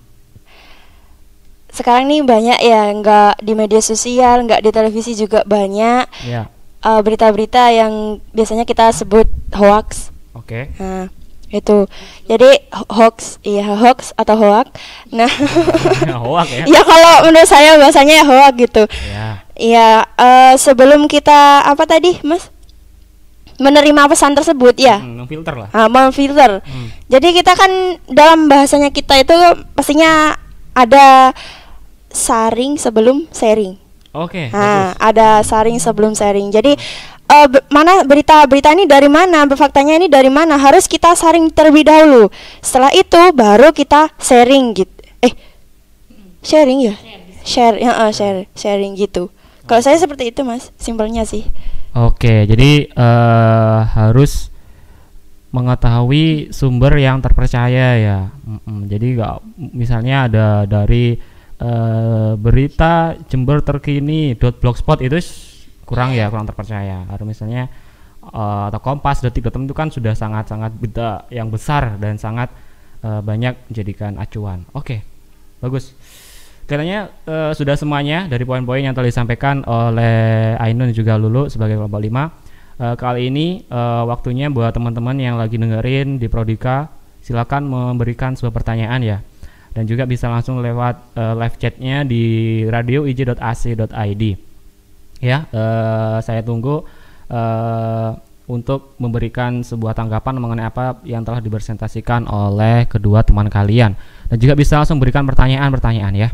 [1.71, 6.51] sekarang nih banyak ya nggak di media sosial, nggak di televisi juga banyak Ya,
[6.85, 9.25] uh, berita-berita yang biasanya kita sebut
[9.55, 10.10] hoax.
[10.33, 10.59] Oke.
[10.77, 11.07] Nah,
[11.47, 11.83] itu.
[12.25, 14.71] Jadi ho- hoax, iya hoax atau hoak.
[15.09, 15.27] Nah,
[16.23, 16.63] Hoak ya.
[16.65, 18.83] ya kalau menurut saya bahasanya ya hoak gitu.
[19.07, 19.27] Ya.
[19.53, 22.47] Iya, eh, sebelum kita apa tadi, Mas?
[23.57, 24.97] Menerima pesan tersebut ya.
[24.97, 25.69] Hmm, memfilter lah.
[25.69, 26.63] Ah, memfilter.
[26.63, 26.87] Hmm.
[27.07, 27.69] Jadi kita kan
[28.07, 29.35] dalam bahasanya kita itu
[29.71, 30.33] pastinya
[30.71, 31.29] ada
[32.09, 33.77] saring sebelum sharing.
[34.11, 34.99] Oke, Nah, bagus.
[34.99, 36.49] ada saring sebelum sharing.
[36.49, 36.75] Jadi
[37.47, 42.27] be- mana berita-berita ini dari mana, faktanya ini dari mana harus kita saring terlebih dahulu.
[42.59, 44.95] Setelah itu baru kita sharing gitu.
[45.23, 45.33] Eh,
[46.43, 46.95] sharing ya?
[47.41, 49.31] Share, ya, eh, share, sharing gitu.
[49.65, 51.47] Kalau saya seperti itu mas, simpelnya sih.
[51.95, 54.51] Oke, jadi eh, harus
[55.51, 58.19] mengetahui sumber yang terpercaya ya.
[58.47, 59.35] Mm-mm, jadi nggak
[59.75, 61.19] misalnya ada dari
[61.59, 65.19] eh, berita Jember terkini .blogspot itu
[65.91, 67.03] kurang ya, kurang terpercaya.
[67.11, 67.67] Harus misalnya
[68.23, 72.47] eh, atau Kompas detik.com itu kan sudah sangat-sangat berita yang besar dan sangat
[73.03, 74.63] eh, banyak dijadikan acuan.
[74.71, 75.03] Oke,
[75.59, 75.91] bagus.
[76.71, 81.99] kayaknya uh, sudah semuanya dari poin-poin yang telah disampaikan oleh Ainun juga Lulu sebagai kelompok
[81.99, 82.07] 5.
[82.07, 82.23] Uh,
[82.79, 86.87] eh, kali ini uh, waktunya buat teman-teman yang lagi dengerin di Prodika,
[87.19, 89.17] silakan memberikan sebuah pertanyaan ya.
[89.75, 92.23] Dan juga bisa langsung lewat uh, live chatnya di
[92.71, 94.23] radioij.ac.id.
[95.21, 96.81] Ya, uh, saya tunggu
[97.29, 98.09] uh,
[98.49, 103.93] untuk memberikan sebuah tanggapan mengenai apa yang telah dipresentasikan oleh kedua teman kalian
[104.27, 106.29] dan juga bisa langsung berikan pertanyaan-pertanyaan ya.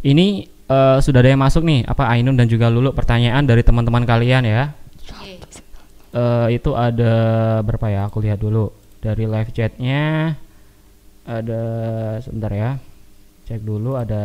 [0.00, 4.08] Ini uh, sudah ada yang masuk nih, apa Ainun dan juga Lulu pertanyaan dari teman-teman
[4.08, 4.72] kalian ya.
[6.10, 7.14] Uh, itu ada
[7.62, 8.08] berapa ya?
[8.08, 10.34] Aku lihat dulu dari live chatnya
[11.28, 11.62] ada
[12.24, 12.70] sebentar ya.
[13.46, 14.24] Cek dulu ada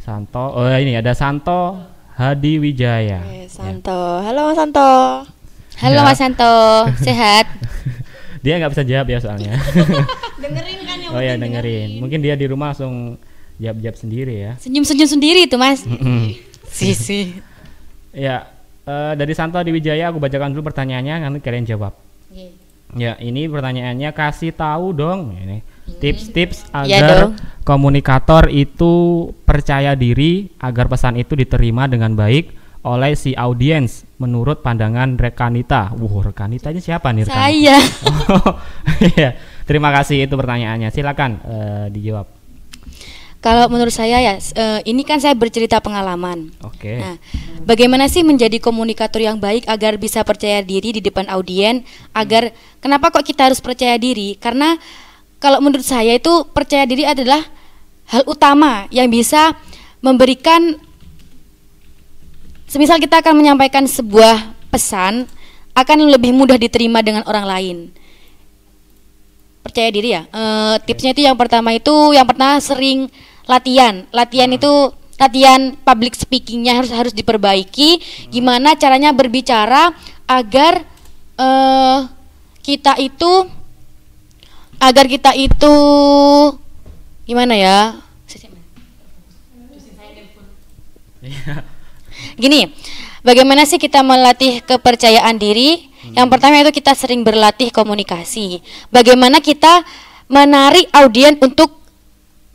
[0.00, 0.54] Santo.
[0.54, 3.18] Oh ini ada Santo Hadi Wijaya.
[3.26, 3.90] Oke, Santo.
[3.90, 4.30] Ya.
[4.30, 4.90] Halo Santo.
[5.82, 6.06] Halo ya.
[6.06, 6.54] Mas Santo,
[7.02, 7.50] sehat?
[8.46, 9.58] dia nggak bisa jawab ya soalnya.
[10.42, 11.98] dengerin kan yang Oh ya dengerin.
[11.98, 13.18] Mungkin dia di rumah langsung
[13.58, 14.52] jawab-jawab sendiri ya.
[14.62, 15.82] Senyum-senyum sendiri itu Mas.
[16.70, 17.34] Sisi.
[18.14, 18.46] ya,
[18.86, 21.98] uh, dari Santo di Wijaya aku bacakan dulu pertanyaannya nanti kalian jawab.
[22.30, 22.54] Yeah.
[22.94, 25.66] Ya, ini pertanyaannya kasih tahu dong ini
[26.00, 32.52] tips-tips iya agar ya komunikator itu percaya diri agar pesan itu diterima dengan baik
[32.84, 35.96] oleh si audiens menurut pandangan Rekanita.
[35.96, 37.24] Wuh, Rekanita ini siapa nih?
[37.24, 37.40] Rekanita?
[37.40, 37.76] Saya.
[38.28, 38.52] Oh,
[39.16, 39.40] iya.
[39.64, 40.92] Terima kasih itu pertanyaannya.
[40.92, 42.28] Silakan uh, dijawab.
[43.40, 46.52] Kalau menurut saya ya, uh, ini kan saya bercerita pengalaman.
[46.60, 46.96] Oke.
[46.96, 46.96] Okay.
[47.00, 47.16] Nah,
[47.64, 51.88] bagaimana sih menjadi komunikator yang baik agar bisa percaya diri di depan audiens?
[52.12, 52.52] Agar
[52.84, 54.36] kenapa kok kita harus percaya diri?
[54.36, 54.76] Karena
[55.38, 57.42] kalau menurut saya itu percaya diri adalah
[58.08, 59.56] hal utama yang bisa
[60.04, 60.76] memberikan
[62.74, 65.30] Semisal kita akan menyampaikan sebuah pesan
[65.78, 67.76] akan lebih mudah diterima dengan orang lain.
[69.62, 70.26] Percaya diri ya.
[70.26, 70.42] E,
[70.82, 73.06] tipsnya itu yang pertama itu yang pertama sering
[73.46, 74.02] latihan.
[74.10, 74.58] Latihan hmm.
[74.58, 74.72] itu
[75.22, 78.02] latihan public speakingnya harus harus diperbaiki.
[78.34, 79.94] Gimana caranya berbicara
[80.26, 80.82] agar
[81.38, 81.48] e,
[82.58, 83.46] kita itu
[84.88, 85.74] agar kita itu
[87.24, 87.78] gimana ya?
[92.42, 92.68] Gini,
[93.24, 95.88] bagaimana sih kita melatih kepercayaan diri?
[96.04, 96.14] Hmm.
[96.20, 98.60] Yang pertama itu kita sering berlatih komunikasi.
[98.92, 99.84] Bagaimana kita
[100.28, 101.80] menarik audiens untuk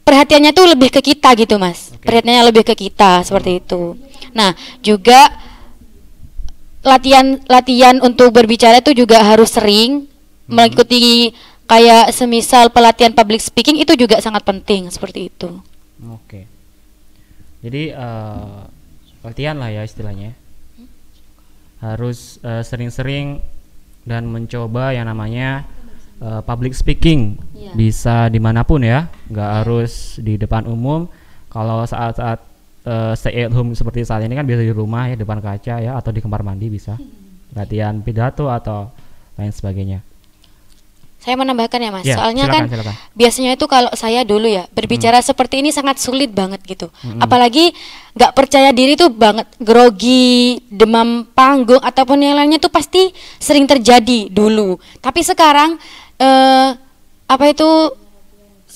[0.06, 1.94] perhatiannya tuh lebih ke kita gitu, Mas.
[1.98, 2.06] Okay.
[2.06, 3.98] Perhatiannya lebih ke kita seperti itu.
[4.34, 4.54] Nah,
[4.86, 5.30] juga
[6.86, 10.08] latihan latihan untuk berbicara itu juga harus sering
[10.48, 10.56] hmm.
[11.70, 15.62] Kayak semisal pelatihan public speaking itu juga sangat penting seperti itu.
[16.10, 16.26] Oke.
[16.26, 16.44] Okay.
[17.62, 18.66] Jadi uh,
[19.22, 20.32] latihan lah ya istilahnya
[21.80, 23.44] harus eh, sering-sering uh,
[24.04, 25.64] dan mencoba yang namanya
[26.20, 27.72] uh, public speaking yeah.
[27.72, 29.58] bisa di mana pun ya nggak yeah.
[29.64, 31.08] harus di depan umum
[31.48, 32.40] kalau saat-saat
[32.84, 35.96] uh, stay at home seperti saat ini kan bisa di rumah ya depan kaca ya
[35.96, 37.00] atau di kamar mandi bisa
[37.56, 38.92] latihan pidato atau
[39.40, 40.04] lain sebagainya
[41.20, 42.96] saya menambahkan ya mas, ya, soalnya silakan, kan silakan.
[43.12, 45.28] biasanya itu kalau saya dulu ya berbicara hmm.
[45.28, 47.20] seperti ini sangat sulit banget gitu, hmm.
[47.20, 47.76] apalagi
[48.16, 54.32] nggak percaya diri tuh banget, grogi, demam panggung ataupun yang lainnya tuh pasti sering terjadi
[54.32, 54.80] dulu.
[55.04, 55.76] Tapi sekarang
[56.24, 56.70] eh,
[57.30, 57.68] apa itu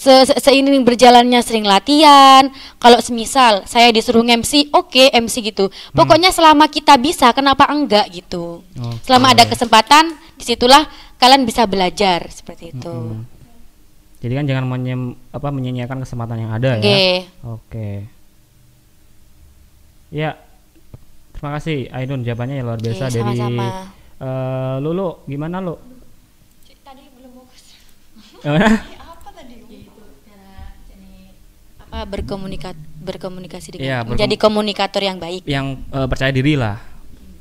[0.03, 5.71] se -se seiring berjalannya sering latihan kalau semisal saya disuruh MC oke okay, MC gitu
[5.71, 5.95] hmm.
[5.95, 8.99] pokoknya selama kita bisa kenapa enggak gitu okay.
[9.07, 10.83] selama ada kesempatan di situlah
[11.23, 12.91] kalian bisa belajar seperti itu.
[12.91, 13.23] Hmm.
[14.19, 16.83] jadi kan jangan menyem, apa menyanyiakan kesempatan yang ada okay.
[16.83, 16.91] ya.
[17.47, 17.63] Oke.
[17.71, 17.95] Okay.
[20.11, 20.29] ya
[21.31, 22.27] terima kasih Ainun.
[22.27, 25.23] Jawabannya yang luar biasa okay, dari uh, Lulu.
[25.27, 25.75] Gimana lu?
[26.83, 27.63] Tadi belum fokus
[31.93, 32.73] apa berkomunikat
[33.05, 35.45] berkomunikasi dengan ya, berkom menjadi komunikator yang baik.
[35.47, 36.81] Yang uh, percaya diri lah.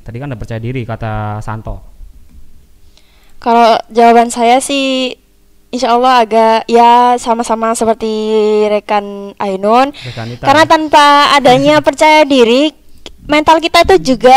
[0.03, 1.91] Tadi kan udah percaya diri kata Santo
[3.43, 5.18] kalau jawaban saya sih
[5.72, 8.12] Insya Allah agak ya sama-sama seperti
[8.68, 12.70] rekan Ainun Rekanita, karena tanpa adanya percaya diri
[13.24, 14.36] mental kita itu juga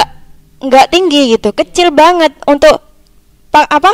[0.63, 2.79] nggak tinggi gitu kecil banget untuk
[3.51, 3.91] apa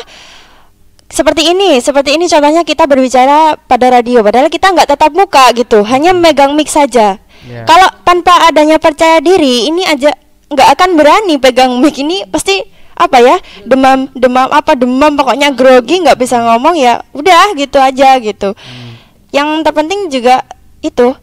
[1.12, 5.84] seperti ini, seperti ini contohnya kita berbicara pada radio, padahal kita nggak tetap muka gitu,
[5.84, 7.20] hanya megang mic saja.
[7.44, 7.68] Yeah.
[7.68, 10.16] Kalau tanpa adanya percaya diri, ini aja
[10.48, 12.64] nggak akan berani pegang mic ini pasti
[13.02, 13.36] apa ya
[13.66, 18.54] demam demam apa demam pokoknya grogi nggak bisa ngomong ya udah gitu aja gitu.
[18.54, 18.94] Hmm.
[19.34, 20.46] Yang terpenting juga
[20.86, 21.18] itu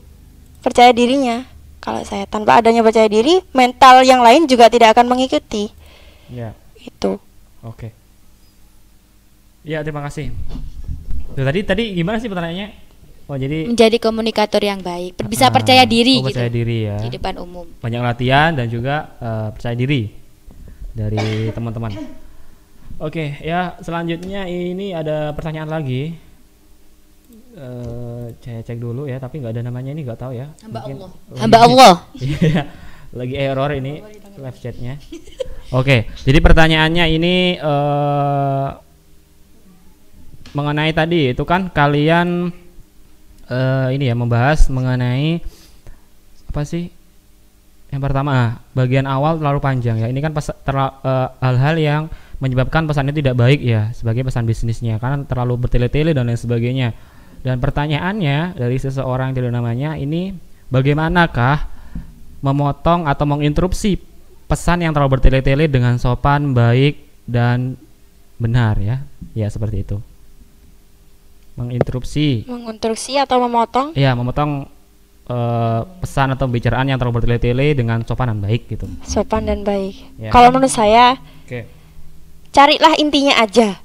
[0.65, 1.47] percaya dirinya.
[1.79, 5.71] Kalau saya tanpa adanya percaya diri, mental yang lain juga tidak akan mengikuti.
[6.29, 6.53] Ya.
[6.83, 7.23] Itu.
[7.63, 7.89] Oke.
[7.89, 7.91] Okay.
[9.65, 10.35] Ya terima kasih.
[11.33, 12.69] Tuh, tadi tadi gimana sih pertanyaannya?
[13.29, 16.59] Oh jadi menjadi komunikator yang baik, bisa uh, percaya diri oh, percaya gitu.
[16.65, 16.97] diri ya.
[16.97, 17.69] Di depan umum.
[17.85, 20.09] Banyak latihan dan juga uh, percaya diri
[20.99, 21.95] dari teman-teman.
[22.99, 26.19] Oke, okay, ya selanjutnya ini ada pertanyaan lagi.
[27.55, 30.51] Uh, saya cek dulu ya, tapi nggak ada namanya ini nggak tahu ya.
[30.67, 31.11] Hamba Mungkin Allah.
[31.39, 31.95] Hamba Allah.
[32.19, 32.63] Iya,
[33.15, 34.03] lagi error ini
[34.37, 34.99] live chatnya.
[35.71, 38.69] Oke, okay, jadi pertanyaannya ini uh,
[40.59, 42.51] mengenai tadi itu kan kalian
[43.47, 45.39] uh, ini ya membahas mengenai
[46.51, 46.98] apa sih?
[47.89, 50.07] Yang pertama, bagian awal terlalu panjang ya.
[50.13, 52.03] Ini kan uh, hal-hal yang
[52.39, 56.93] menyebabkan pesannya tidak baik ya sebagai pesan bisnisnya karena terlalu bertele-tele dan lain sebagainya.
[57.41, 60.37] Dan pertanyaannya dari seseorang tidak namanya ini
[60.69, 61.65] bagaimanakah
[62.45, 63.99] memotong atau menginterupsi
[64.47, 67.75] pesan yang terlalu bertele-tele dengan sopan, baik dan
[68.37, 69.01] benar ya.
[69.33, 69.99] Ya seperti itu
[71.59, 74.71] menginterupsi menginterupsi atau memotong iya memotong
[75.29, 79.95] uh, pesan atau pembicaraan yang terlalu bertele-tele dengan sopan dan baik gitu sopan dan baik
[80.19, 80.33] ya.
[80.35, 81.69] kalau menurut saya okay.
[82.53, 83.79] carilah intinya aja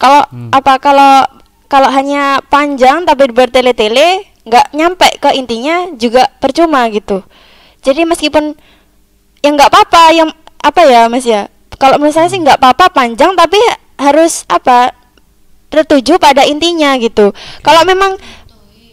[0.00, 0.50] kalau hmm.
[0.50, 1.14] apa kalau
[1.70, 7.22] kalau hanya panjang tapi bertele-tele nggak nyampe ke intinya juga percuma gitu
[7.84, 8.58] jadi meskipun
[9.42, 10.28] yang nggak apa-apa yang
[10.62, 11.46] apa ya mas ya
[11.78, 13.58] kalau menurut saya sih nggak apa-apa panjang tapi
[13.98, 14.94] harus apa
[15.72, 17.32] tertuju pada intinya gitu.
[17.64, 18.20] Kalau memang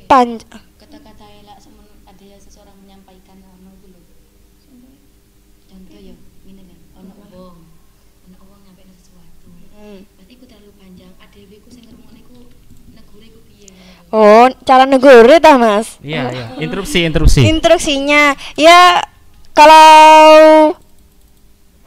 [0.08, 0.40] pan
[0.80, 1.60] kata-kata elak
[2.08, 4.00] ada seseorang menyampaikan anu dulu.
[5.68, 6.16] Contoh ya,
[6.48, 7.56] ini kan ono wong,
[8.32, 9.52] ono wong nyampe sesuatu.
[9.76, 10.08] Hmm.
[10.16, 12.48] Berarti ku terlalu panjang, adewe ku sing ngrungokne ku
[12.96, 13.70] negure ku piye.
[14.10, 16.02] Oh, cara negure ta, Mas?
[16.02, 16.46] Iya, iya.
[16.58, 17.46] Interupsi, interupsi.
[17.46, 19.06] Instruksinya ya
[19.54, 20.74] kalau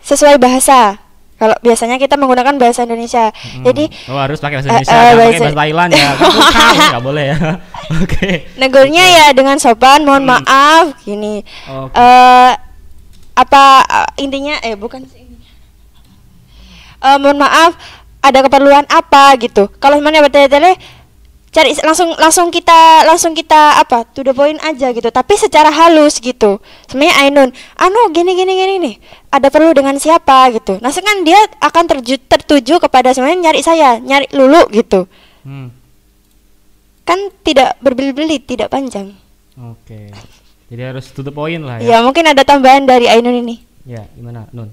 [0.02, 1.02] sesuai bahasa
[1.42, 3.34] kalau biasanya kita menggunakan bahasa Indonesia.
[3.34, 3.66] Hmm.
[3.66, 6.10] Jadi oh harus pakai bahasa eh, Indonesia, uh, uh, bahasa, bahasa Thailand ya.
[6.86, 7.36] Enggak boleh ya.
[7.42, 7.58] Oke.
[8.06, 8.34] Okay.
[8.62, 9.18] Negurnya okay.
[9.18, 10.30] ya dengan sopan, mohon hmm.
[10.30, 11.42] maaf gini.
[11.42, 11.98] Okay.
[11.98, 12.52] Uh, eh,
[13.34, 15.02] apa uh, intinya eh bukan
[17.02, 17.74] uh, mohon maaf
[18.22, 19.66] ada keperluan apa gitu.
[19.82, 20.78] Kalau semuanya bertele-tele
[21.52, 25.12] cari langsung langsung kita langsung kita apa to the point aja gitu.
[25.12, 26.58] Tapi secara halus gitu.
[26.88, 28.94] Sebenarnya Ainun anu gini gini gini nih.
[29.28, 30.48] Ada perlu dengan siapa?
[30.56, 30.80] gitu.
[30.80, 35.06] Nah kan dia akan terju, tertuju kepada sebenarnya nyari saya nyari lulu gitu.
[35.42, 35.74] Hmm.
[37.02, 39.10] kan tidak berbelit-belit tidak panjang.
[39.58, 40.08] Oke.
[40.14, 40.70] Okay.
[40.70, 41.98] jadi harus to the point lah ya.
[41.98, 43.58] Ya mungkin ada tambahan dari Ainun ini.
[43.82, 44.70] Ya gimana Nun?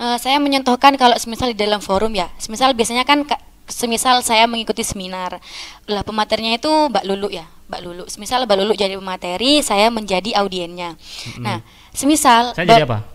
[0.00, 3.22] Uh, saya menyentuhkan kalau semisal di dalam forum ya, semisal biasanya kan
[3.70, 5.38] semisal saya mengikuti seminar
[5.86, 8.04] lah pematerinya itu Mbak Lulu ya Mbak Lulu.
[8.10, 10.98] Semisal Mbak Lulu jadi pemateri saya menjadi audiennya.
[10.98, 11.44] Hmm.
[11.46, 11.58] nah
[11.94, 13.06] semisal saya jadi apa?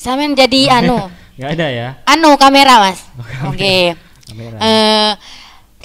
[0.00, 1.12] Saya menjadi anu.
[1.36, 1.88] Nggak ada ya?
[2.08, 3.04] Anu kamera mas.
[3.14, 3.60] Oh, oke.
[3.60, 3.92] Okay.
[4.58, 5.12] uh,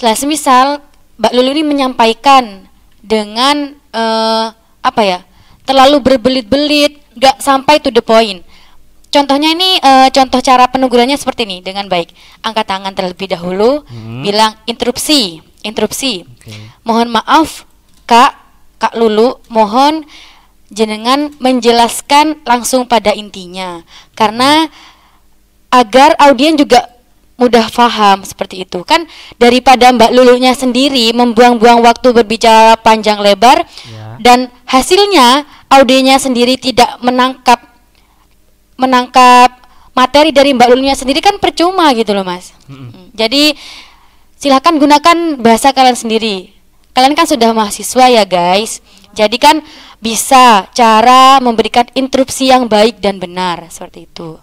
[0.00, 0.80] lah semisal
[1.20, 2.64] Mbak Lulu ini menyampaikan
[3.04, 4.50] dengan uh,
[4.80, 5.18] apa ya
[5.68, 8.40] terlalu berbelit-belit nggak sampai to the point
[9.14, 12.10] Contohnya ini uh, contoh cara penegurannya seperti ini dengan baik.
[12.42, 14.26] Angkat tangan terlebih dahulu, hmm.
[14.26, 16.26] bilang interupsi, interupsi.
[16.42, 16.58] Okay.
[16.82, 17.62] Mohon maaf,
[18.10, 18.34] Kak,
[18.82, 20.02] Kak Lulu, mohon
[20.74, 23.86] jenengan menjelaskan langsung pada intinya.
[24.18, 24.66] Karena
[25.70, 26.90] agar audien juga
[27.38, 28.82] mudah paham seperti itu.
[28.82, 29.06] Kan
[29.38, 34.18] daripada Mbak Lulunya sendiri membuang-buang waktu berbicara panjang lebar yeah.
[34.18, 37.63] dan hasilnya audiennya sendiri tidak menangkap
[38.74, 39.64] menangkap
[39.94, 42.50] materi dari Mbak Lulunya sendiri kan percuma gitu loh mas.
[42.66, 43.14] Mm-hmm.
[43.14, 43.54] Jadi
[44.34, 46.50] silahkan gunakan bahasa kalian sendiri.
[46.94, 48.82] Kalian kan sudah mahasiswa ya guys.
[49.14, 49.62] Jadi kan
[50.02, 54.36] bisa cara memberikan instruksi yang baik dan benar seperti itu.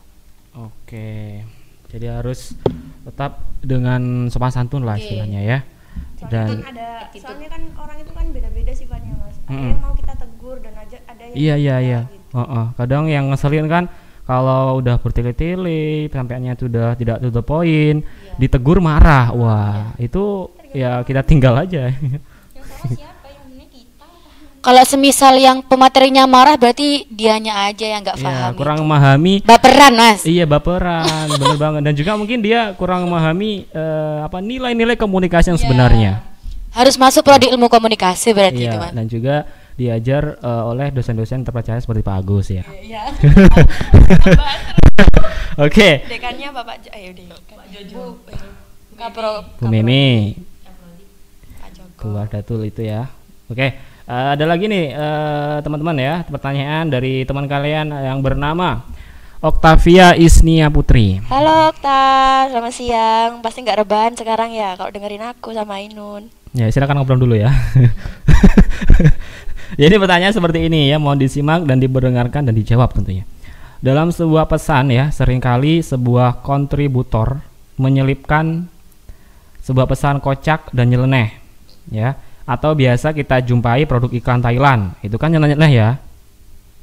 [0.55, 1.43] Oke.
[1.91, 2.55] Jadi harus
[3.03, 5.03] tetap dengan sopan santun lah okay.
[5.11, 5.59] istilahnya ya.
[6.15, 9.35] Soalnya dan kan ada soalnya kan orang itu kan beda-beda sifatnya mas.
[9.35, 9.71] Ada mm-hmm.
[9.75, 12.01] yang mau kita tegur dan aja ada yang Iya iya iya.
[12.07, 12.31] Gitu.
[12.31, 12.65] Uh -uh.
[12.79, 13.91] Kadang yang ngeselin kan
[14.25, 18.37] kalau udah bertele-tele sampainya sudah tidak to the point ya.
[18.37, 20.07] ditegur marah wah ya.
[20.07, 21.91] itu ya kita tinggal aja
[24.61, 28.51] kalau semisal yang pematerinya marah berarti dianya aja yang nggak iya, paham.
[28.53, 29.33] Ya, kurang memahami.
[29.41, 30.21] Baperan mas.
[30.21, 31.81] Iya baperan, bener banget.
[31.81, 35.63] Dan juga mungkin dia kurang memahami uh, apa nilai-nilai komunikasi yang ya.
[35.65, 36.11] sebenarnya.
[36.77, 38.93] Harus masuk prodi ilmu komunikasi berarti iya, itu mas.
[38.93, 42.63] Dan juga diajar uh, oleh dosen-dosen terpercaya seperti Pak Agus ya.
[42.67, 43.03] Iya.
[45.65, 46.05] Oke.
[46.07, 47.27] Dekannya Bapak ayo deh.
[47.31, 48.19] Pak Jojo.
[49.57, 50.37] Bu Mimi.
[51.97, 53.09] Keluar datul itu ya.
[53.49, 53.73] Oke.
[54.09, 58.83] Uh, ada lagi nih teman teman-teman ya pertanyaan dari teman kalian yang bernama
[59.41, 61.17] Octavia Isnia Putri.
[61.25, 63.31] Halo Okta, selamat siang.
[63.41, 66.29] Pasti nggak rebahan sekarang ya kalau dengerin aku sama Ainun.
[66.53, 67.49] Ya silakan ngobrol dulu ya.
[69.79, 73.23] Jadi pertanyaan seperti ini ya, mohon disimak dan diperdengarkan dan dijawab tentunya.
[73.81, 77.41] Dalam sebuah pesan ya, sering kali sebuah kontributor
[77.81, 78.69] menyelipkan
[79.65, 81.33] sebuah pesan kocak dan nyeleneh
[81.89, 82.13] ya.
[82.45, 84.93] Atau biasa kita jumpai produk iklan Thailand.
[85.01, 85.97] Itu kan nyeleneh ya.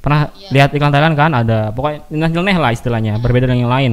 [0.03, 0.51] Pernah ya.
[0.55, 1.30] lihat iklan Thailand kan?
[1.34, 1.70] Ada.
[1.70, 3.93] Pokoknya nyeleneh lah istilahnya berbeda dengan yang lain.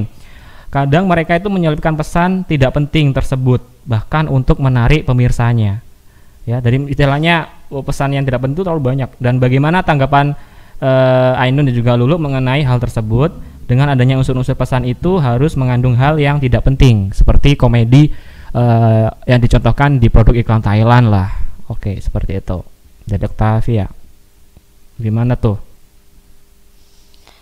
[0.66, 5.78] Kadang mereka itu menyelipkan pesan tidak penting tersebut bahkan untuk menarik pemirsanya
[6.42, 6.58] ya.
[6.58, 10.34] Dari istilahnya pesan yang tidak penting terlalu banyak dan bagaimana tanggapan
[10.78, 13.34] uh, Ainun dan juga Lulu mengenai hal tersebut
[13.66, 18.14] dengan adanya unsur-unsur pesan itu harus mengandung hal yang tidak penting seperti komedi
[18.54, 21.28] uh, yang dicontohkan di produk iklan Thailand lah
[21.66, 22.62] oke seperti itu
[23.06, 23.86] jadi Octavia
[24.96, 25.58] gimana tuh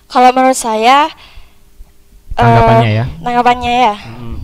[0.08, 1.10] kalau menurut saya
[2.38, 3.04] tanggapannya uh, ya.
[3.18, 3.94] Tanggapannya ya.
[3.98, 4.38] Hmm.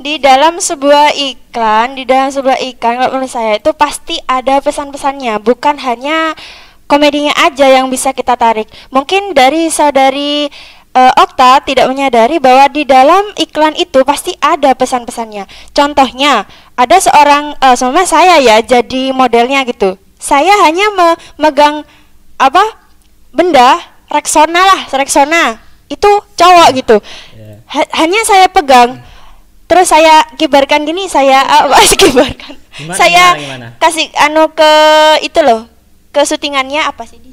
[0.00, 5.44] Di dalam sebuah iklan, di dalam sebuah iklan kalau menurut saya itu pasti ada pesan-pesannya,
[5.44, 6.32] bukan hanya
[6.88, 8.64] komedinya aja yang bisa kita tarik.
[8.88, 10.48] Mungkin dari saudari
[10.96, 15.44] uh, Okta tidak menyadari bahwa di dalam iklan itu pasti ada pesan-pesannya.
[15.76, 16.48] Contohnya,
[16.80, 20.00] ada seorang uh, sama saya ya jadi modelnya gitu.
[20.16, 21.84] Saya hanya memegang
[22.40, 22.64] apa
[23.36, 23.76] benda
[24.08, 26.96] Rexona lah Rexona itu cowok gitu
[27.34, 27.86] yeah.
[27.94, 28.98] hanya saya pegang
[29.70, 32.54] terus saya kibarkan gini saya apa uh, kibarkan.
[32.74, 33.66] Gimana, saya gimana, gimana?
[33.78, 34.72] kasih anu ke
[35.22, 35.70] itu loh
[36.10, 37.22] ke syutingannya apa sih?
[37.22, 37.30] Di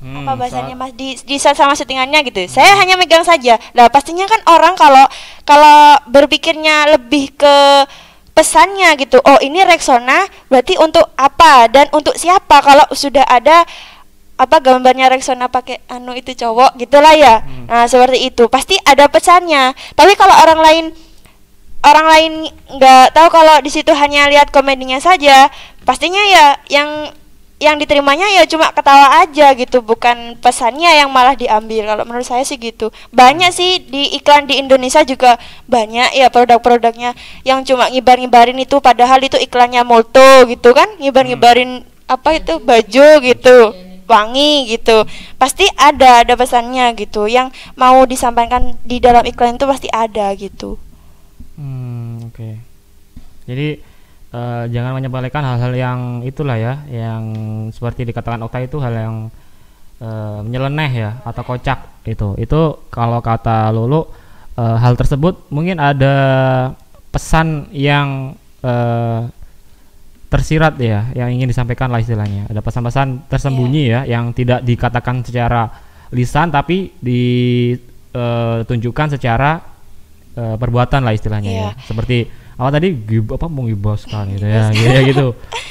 [0.00, 0.92] hmm, apa bahasanya mas?
[0.96, 2.40] Di di sama syutingannya gitu.
[2.44, 2.52] Hmm.
[2.52, 3.60] saya hanya megang saja.
[3.76, 5.04] Lah pastinya kan orang kalau
[5.44, 7.56] kalau berpikirnya lebih ke
[8.36, 9.20] pesannya gitu.
[9.24, 11.68] Oh ini Rexona berarti untuk apa?
[11.72, 12.60] Dan untuk siapa?
[12.60, 13.64] Kalau sudah ada
[14.36, 17.40] apa gambarnya Rexona pakai anu itu cowok gitulah ya.
[17.40, 17.64] Hmm.
[17.68, 18.48] nah seperti itu.
[18.52, 19.72] Pasti ada pesannya.
[19.96, 20.84] Tapi kalau orang lain
[21.86, 22.32] orang lain
[22.76, 25.46] nggak tahu kalau di situ hanya lihat komedinya saja
[25.86, 27.14] pastinya ya yang
[27.56, 31.88] yang diterimanya ya cuma ketawa aja gitu bukan pesannya yang malah diambil.
[31.88, 32.92] Kalau menurut saya sih gitu.
[33.16, 37.16] Banyak sih di iklan di Indonesia juga banyak ya produk-produknya
[37.48, 43.58] yang cuma ngibar-ngibarin itu padahal itu iklannya multo gitu kan ngibar-ngibarin apa itu baju gitu
[44.04, 45.08] wangi gitu.
[45.40, 47.24] Pasti ada ada pesannya gitu.
[47.24, 50.76] Yang mau disampaikan di dalam iklan itu pasti ada gitu
[51.56, 52.54] hmm, oke okay.
[53.48, 53.68] jadi
[54.32, 57.24] uh, jangan menyepelekan hal-hal yang itulah ya yang
[57.72, 59.16] seperti dikatakan Okta itu hal yang
[60.00, 62.60] uh, menyeleneh ya atau kocak itu itu
[62.92, 64.04] kalau kata Lulu
[64.56, 66.14] uh, hal tersebut mungkin ada
[67.12, 69.28] pesan yang uh,
[70.26, 74.02] tersirat ya yang ingin disampaikan lah istilahnya ada pesan-pesan tersembunyi yeah.
[74.04, 75.70] ya yang tidak dikatakan secara
[76.10, 77.88] lisan tapi ditunjukkan
[79.18, 79.75] secara
[80.36, 81.72] uh, perbuatan lah istilahnya yeah.
[81.74, 85.26] ya seperti apa tadi gib, apa mau gibas kan gitu ya gitu, ya, gitu.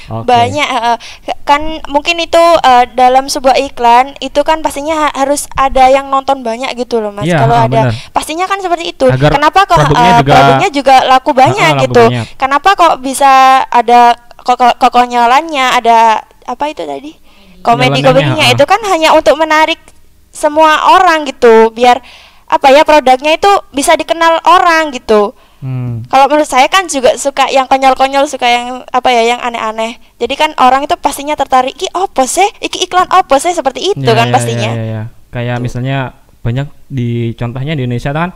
[0.05, 0.21] Okay.
[0.25, 0.97] banyak uh,
[1.41, 6.45] kan mungkin itu uh, dalam sebuah iklan itu kan pastinya ha harus ada yang nonton
[6.45, 7.93] banyak gitu loh mas yeah, kalau uh, ada bener.
[8.13, 11.81] pastinya kan seperti itu Agar kenapa kok produknya, uh, juga, produknya juga laku banyak uh,
[11.89, 12.25] gitu banyak.
[12.37, 14.13] kenapa kok bisa ada
[14.45, 17.17] kok konyolannya ada apa itu tadi
[17.65, 19.81] komedi komedinya itu kan hanya untuk menarik
[20.29, 21.97] semua orang gitu biar
[22.45, 25.33] apa ya produknya itu bisa dikenal orang gitu
[25.65, 26.05] Hmm.
[26.13, 29.97] Kalau menurut saya kan juga suka yang konyol-konyol, suka yang apa ya, yang aneh-aneh.
[30.21, 34.05] Jadi kan orang itu pastinya tertarik, iki opo sih, iki iklan opo sih seperti itu
[34.05, 34.71] ya, kan ya, pastinya.
[34.71, 35.03] Ya, ya, ya.
[35.33, 35.63] Kayak Tuh.
[35.65, 35.97] misalnya
[36.45, 38.29] banyak di contohnya di Indonesia kan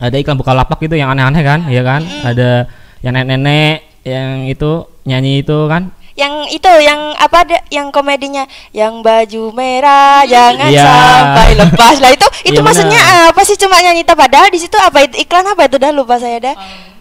[0.00, 2.00] ada iklan buka lapak itu yang aneh-aneh kan, ya kan?
[2.00, 2.30] Hmm.
[2.32, 2.50] Ada
[3.04, 3.76] yang nenek-nenek
[4.08, 8.44] yang itu nyanyi itu kan yang itu yang apa ada yang komedinya?
[8.72, 10.84] Yang baju merah jangan yeah.
[10.84, 11.96] sampai lepas.
[12.04, 13.30] Lah itu itu yeah, maksudnya bener.
[13.32, 13.56] apa sih?
[13.56, 15.16] Cuma nyanyi padahal di situ apa itu?
[15.24, 15.76] Iklan apa itu?
[15.80, 16.54] Dah lupa saya dah.
[16.56, 16.92] Um,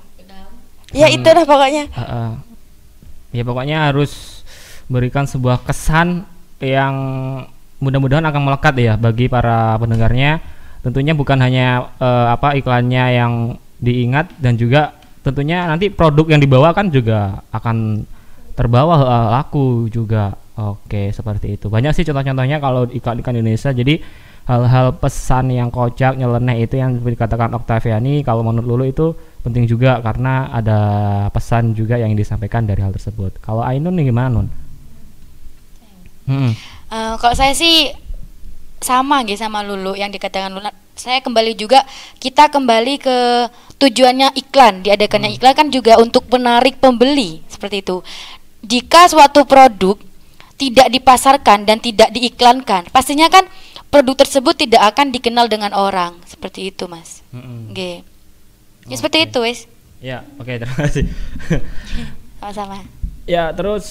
[0.96, 1.18] ya hmm.
[1.20, 1.84] itu dah pokoknya.
[1.92, 2.30] Uh, uh.
[3.36, 4.44] ya pokoknya harus
[4.92, 6.28] berikan sebuah kesan
[6.60, 6.96] yang
[7.82, 10.40] mudah-mudahan akan melekat ya bagi para pendengarnya.
[10.82, 13.34] Tentunya bukan hanya uh, apa iklannya yang
[13.82, 18.06] diingat dan juga tentunya nanti produk yang dibawa kan juga akan
[18.54, 20.36] terbawa uh, laku juga.
[20.60, 21.72] Oke seperti itu.
[21.72, 23.72] Banyak sih contoh-contohnya kalau iklan-iklan Indonesia.
[23.72, 24.04] Jadi
[24.46, 29.06] hal-hal pesan yang kocak nyeleneh itu yang dikatakan Octaviani kalau menurut Lulu itu
[29.42, 30.80] penting juga karena ada
[31.34, 33.40] pesan juga yang disampaikan dari hal tersebut.
[33.42, 34.48] Kalau Ainun nih gimana Nun?
[36.30, 36.52] Hmm.
[36.92, 37.96] Uh, kalau saya sih
[38.82, 41.82] sama gitu sama Lulu yang dikatakan Lulu saya kembali juga
[42.22, 43.18] kita kembali ke
[43.80, 45.38] tujuannya iklan diadakannya hmm.
[45.40, 48.06] iklan kan juga untuk menarik pembeli seperti itu
[48.62, 49.98] jika suatu produk
[50.58, 53.50] tidak dipasarkan dan tidak diiklankan pastinya kan
[53.90, 57.74] produk tersebut tidak akan dikenal dengan orang seperti itu mas Mm-mm.
[57.74, 58.06] Oke.
[58.90, 59.28] Ya seperti Oke.
[59.30, 59.60] itu wes
[60.02, 61.06] Ya, oke terima kasih.
[62.42, 62.82] sama-sama
[63.30, 63.86] ya, terus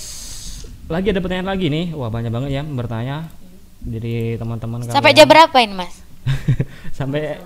[0.90, 1.94] lagi ada pertanyaan lagi nih.
[1.94, 3.30] Wah, banyak banget ya bertanya
[3.78, 6.02] dari teman-teman sampai jam berapa ini mas
[6.98, 7.38] sampai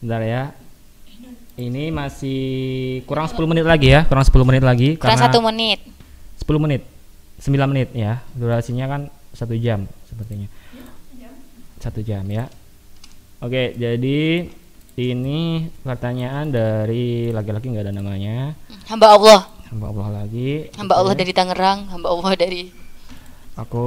[0.00, 0.42] bentar ya.
[1.56, 2.40] Ini masih
[3.08, 5.80] kurang 10 menit lagi ya, kurang 10 menit lagi kurang satu menit
[6.46, 6.82] 10 menit.
[7.42, 8.22] 9 menit ya.
[8.32, 9.00] Durasinya kan
[9.34, 10.46] satu jam sepertinya.
[11.82, 12.46] Satu jam ya.
[13.42, 14.48] Oke, jadi
[14.96, 15.40] ini
[15.84, 18.56] pertanyaan dari laki-laki nggak ada namanya.
[18.88, 20.70] hamba Allah Hamba Allah lagi.
[20.78, 21.20] hamba Allah Oke.
[21.20, 22.70] dari Tangerang hamba Allah dari
[23.58, 23.84] Aku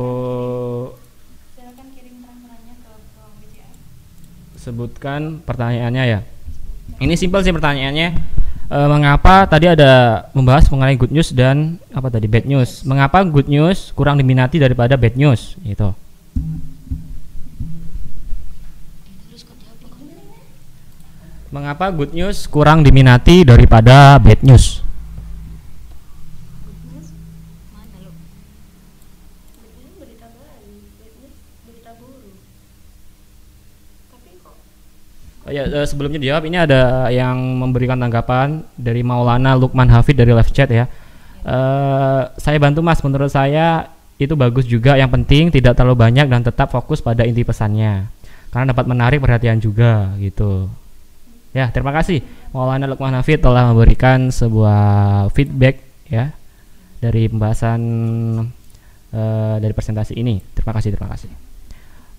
[4.60, 6.20] sebutkan pertanyaannya ya.
[7.00, 8.08] Ini simpel sih pertanyaannya.
[8.70, 12.86] Eh, mengapa tadi ada membahas mengenai good news dan apa tadi bad news?
[12.86, 15.58] Mengapa good news kurang diminati daripada bad news?
[15.66, 15.90] Gitu.
[21.50, 24.86] Mengapa good news kurang diminati daripada bad news?
[35.50, 40.30] Oh ya, eh, sebelumnya dijawab ini ada yang memberikan tanggapan dari Maulana Lukman Hafid dari
[40.30, 40.86] live chat ya.
[41.42, 43.90] Eh, saya bantu Mas, menurut saya
[44.22, 44.94] itu bagus juga.
[44.94, 48.14] Yang penting tidak terlalu banyak dan tetap fokus pada inti pesannya,
[48.54, 50.70] karena dapat menarik perhatian juga gitu.
[51.50, 52.22] Ya, terima kasih
[52.54, 55.82] Maulana Lukman Hafid telah memberikan sebuah feedback
[56.14, 56.30] ya
[57.02, 57.82] dari pembahasan
[59.18, 60.46] eh, dari presentasi ini.
[60.54, 61.49] Terima kasih, terima kasih.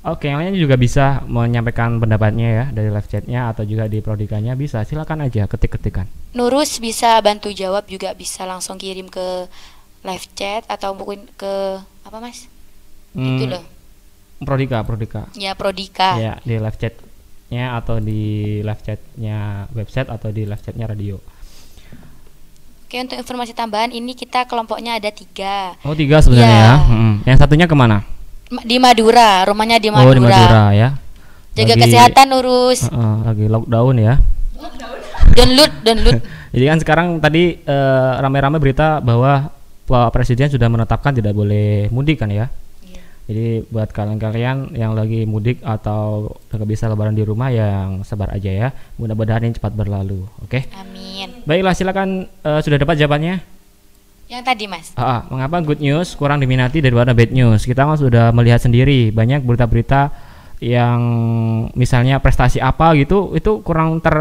[0.00, 4.56] Oke, yang lainnya juga bisa menyampaikan pendapatnya ya dari live chatnya atau juga di prodikanya
[4.56, 4.80] bisa.
[4.80, 6.08] Silakan aja ketik-ketikan.
[6.32, 9.44] Nurus bisa bantu jawab juga bisa langsung kirim ke
[10.00, 11.52] live chat atau mungkin ke
[12.00, 12.48] apa mas
[13.12, 13.64] itu Hmm, loh
[14.40, 15.28] Prodika, Prodika.
[15.34, 18.22] ya Prodika Ya, di live chatnya atau di
[18.64, 19.38] live chatnya
[19.70, 21.20] website atau di live chatnya radio.
[22.86, 26.64] Oke untuk informasi tambahan ini kita kelompoknya ada tiga Oh tiga sebenarnya Ya.
[26.64, 26.76] ya.
[26.80, 27.12] Mm-mm.
[27.22, 28.00] Yang satunya ke mana?
[28.50, 30.88] Di Madura rumahnya di Madura, Oh di Madura ya.
[31.50, 34.14] jaga Lagi- kesehatan urus Heeh, lagi lockdown ya.
[35.38, 36.18] download download
[36.54, 39.54] Jadi kan sekarang tadi eh, ramai-ramai berita bahwa
[39.86, 42.50] Pak Presiden sudah menetapkan tidak boleh mudik kan ya.
[43.30, 48.50] Jadi buat kalian-kalian yang lagi mudik atau nggak bisa lebaran di rumah yang sabar aja
[48.50, 48.68] ya.
[48.98, 50.26] Mudah-mudahan ini cepat berlalu.
[50.42, 50.66] Oke.
[50.74, 53.59] amin Baiklah silakan eh, sudah dapat jawabannya.
[54.30, 57.66] Yang tadi mas Ah, ah, mengapa good news kurang diminati daripada bad news?
[57.66, 60.14] Kita kan sudah melihat sendiri banyak berita-berita
[60.62, 61.00] yang
[61.74, 64.14] misalnya prestasi apa gitu itu kurang ter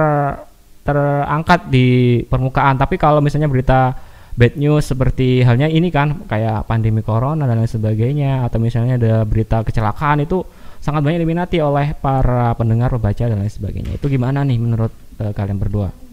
[0.81, 2.81] terangkat di permukaan.
[2.81, 3.93] Tapi kalau misalnya berita
[4.33, 9.13] bad news seperti halnya ini kan kayak pandemi corona dan lain sebagainya atau misalnya ada
[9.29, 10.41] berita kecelakaan itu
[10.81, 14.01] sangat banyak diminati oleh para pendengar, pembaca dan lain sebagainya.
[14.01, 14.91] Itu gimana nih menurut
[15.21, 16.09] eh, kalian berdua?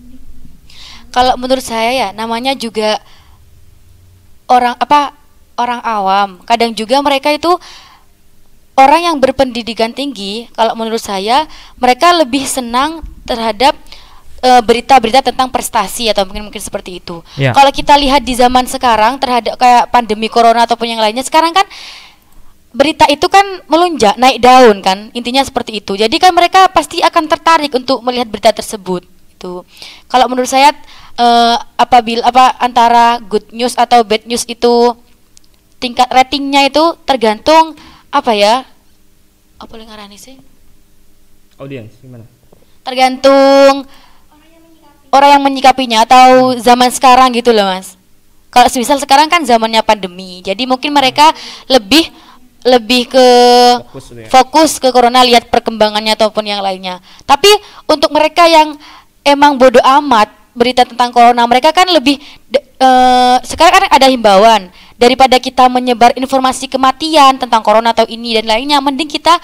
[1.17, 3.01] kalau menurut saya ya namanya juga
[4.47, 5.15] orang apa
[5.59, 6.29] orang awam.
[6.47, 7.51] Kadang juga mereka itu
[8.77, 10.47] orang yang berpendidikan tinggi.
[10.55, 11.49] Kalau menurut saya
[11.81, 13.75] mereka lebih senang terhadap
[14.45, 17.25] eh, berita-berita tentang prestasi atau mungkin mungkin seperti itu.
[17.35, 17.51] Ya.
[17.51, 21.67] kalau kita lihat di zaman sekarang terhadap kayak pandemi corona ataupun yang lainnya sekarang kan
[22.77, 25.97] berita itu kan melonjak naik daun kan intinya seperti itu.
[25.97, 29.65] Jadi kan mereka pasti akan tertarik untuk melihat berita tersebut itu
[30.09, 30.73] kalau menurut saya
[31.17, 34.95] eh, apabila apa antara good news atau bad news itu
[35.77, 37.77] tingkat ratingnya itu tergantung
[38.09, 38.65] apa ya
[39.57, 40.37] apa yang ngarani sih?
[41.57, 42.37] Audiens gimana?
[42.87, 43.83] tergantung
[45.11, 47.99] orang yang menyikapinya atau zaman sekarang gitu loh mas.
[48.55, 51.35] Kalau misal sekarang kan zamannya pandemi jadi mungkin mereka
[51.67, 52.09] lebih
[52.63, 53.27] lebih ke
[53.91, 54.29] Fokus gitu ya.
[54.31, 57.03] fokus ke corona lihat perkembangannya ataupun yang lainnya.
[57.27, 57.51] Tapi
[57.91, 58.79] untuk mereka yang
[59.27, 62.17] emang bodoh amat berita tentang corona mereka kan lebih
[62.49, 68.41] de- eh, sekarang kan ada himbauan daripada kita menyebar informasi kematian tentang corona atau ini
[68.41, 69.37] dan lainnya mending kita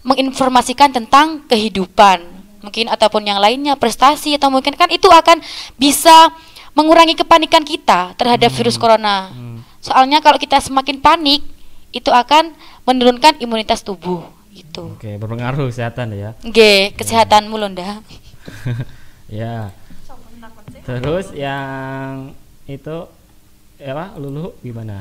[0.00, 2.24] menginformasikan tentang kehidupan
[2.64, 5.44] mungkin ataupun yang lainnya prestasi atau mungkin kan itu akan
[5.76, 6.32] bisa
[6.72, 9.28] mengurangi kepanikan kita terhadap virus corona
[9.84, 11.44] soalnya kalau kita semakin panik
[11.92, 12.56] itu akan
[12.88, 16.30] menurunkan imunitas tubuh gitu Oke, berpengaruh kesehatan ya.
[16.40, 18.00] G kesehatanmu Londa
[19.28, 19.72] Ya.
[20.84, 22.32] Terus yang
[22.68, 22.96] itu
[23.80, 24.16] ya apa?
[24.20, 25.00] Lulu gimana?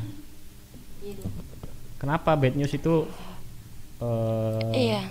[2.00, 3.08] Kenapa bad news itu
[4.00, 5.04] eh, iya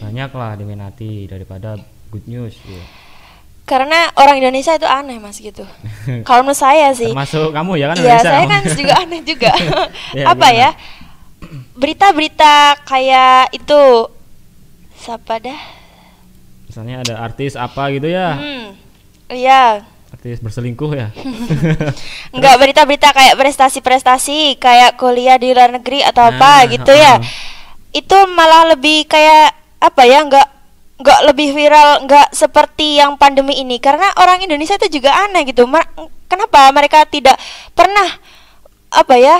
[0.00, 1.76] banyak lah diminati daripada
[2.08, 2.84] good news gitu.
[3.68, 5.62] Karena orang Indonesia itu aneh mas gitu.
[6.28, 9.52] Kalau menurut saya sih, Termasuk kamu ya kan iya Indonesia saya kan juga aneh juga.
[10.16, 10.60] Ya, Apa gimana?
[10.60, 10.70] ya?
[11.76, 12.54] Berita-berita
[12.84, 13.80] kayak itu
[15.00, 15.60] siapa dah
[16.68, 18.66] misalnya ada artis apa gitu ya hmm
[19.30, 19.86] iya.
[20.10, 21.14] Artis berselingkuh ya?
[22.34, 27.16] Enggak berita-berita kayak prestasi-prestasi kayak kuliah di luar negeri atau apa Nah, gitu ya.
[27.16, 27.48] uh-uh.
[27.90, 30.46] itu malah lebih kayak apa ya enggak
[30.98, 33.78] enggak lebih viral enggak seperti yang pandemi ini.
[33.78, 35.70] Karena orang Indonesia itu juga aneh gitu.
[35.70, 35.86] Ma-
[36.26, 37.38] kenapa mereka tidak
[37.72, 38.06] pernah
[38.90, 39.38] apa ya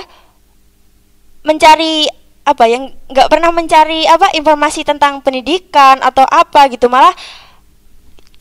[1.41, 2.07] mencari
[2.41, 6.89] apa yang nggak pernah mencari apa informasi tentang pendidikan atau apa gitu.
[6.89, 7.13] Malah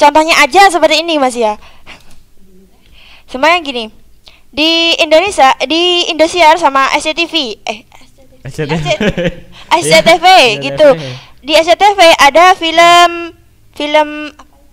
[0.00, 1.60] contohnya aja seperti ini mas ya.
[3.28, 3.92] Semuanya gini
[4.50, 7.78] di Indonesia di Indosiar sama SCTV eh
[8.42, 8.82] SCTV
[9.70, 10.26] SCTV
[10.56, 10.88] Iya, gitu.
[11.44, 13.36] Di SCTV ada film
[13.76, 14.08] film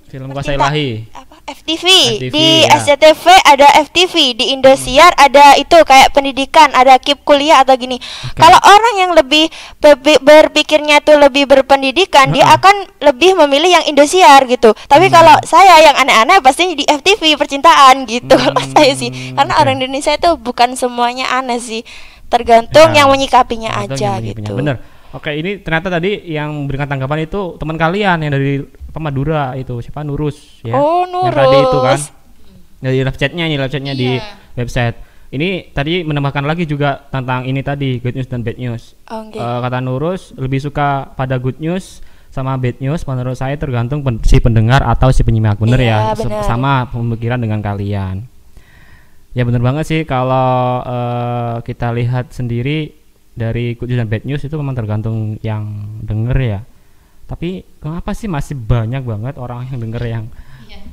[0.08, 1.86] film kuasa ilahi apa FTV,
[2.20, 2.76] FTV, di ya.
[2.76, 7.96] SCTV ada FTV di Indosiar ada itu kayak pendidikan ada kip kuliah atau gini
[8.34, 12.58] kalau orang yang lebih berpi- berpikirnya tuh lebih berpendidikan dia Heeh.
[12.58, 15.16] akan lebih memilih yang Indosiar gitu tapi Hmm.
[15.16, 19.62] kalau saya yang aneh-aneh pasti di FTV percintaan gitu kalau Hmm, saya sih karena oke.
[19.62, 21.82] orang Indonesia itu bukan semuanya aneh sih
[22.28, 24.44] tergantung Ya, yang menyikapinya aja yang menyikapinya.
[24.44, 24.76] gitu bener
[25.10, 28.68] oke ini ternyata tadi yang berikan tanggapan itu teman kalian yang dari
[28.98, 29.78] apa Madura itu.
[29.78, 30.02] Siapa?
[30.02, 30.74] Nurus ya.
[30.74, 32.00] Oh, yang tadi itu kan.
[32.02, 32.06] Nurus.
[32.78, 34.18] dari live chatnya nih live chatnya di
[34.54, 34.98] website.
[35.28, 38.98] Ini tadi menambahkan lagi juga tentang ini tadi good news dan bad news.
[39.06, 39.36] Oke.
[39.36, 44.22] Eh, kata Nurus lebih suka pada good news sama bad news menurut saya tergantung pen-
[44.22, 45.58] si pendengar atau si penyimak.
[45.58, 46.18] Bener Iya, ya?
[46.18, 46.42] Bener.
[46.42, 48.26] sama pemikiran dengan kalian.
[49.34, 52.94] Ya bener banget sih kalau eh, kita lihat sendiri
[53.34, 55.66] dari good news dan bad news itu memang tergantung yang
[56.02, 56.60] denger ya
[57.28, 60.26] tapi kenapa sih masih banyak banget orang yang denger yang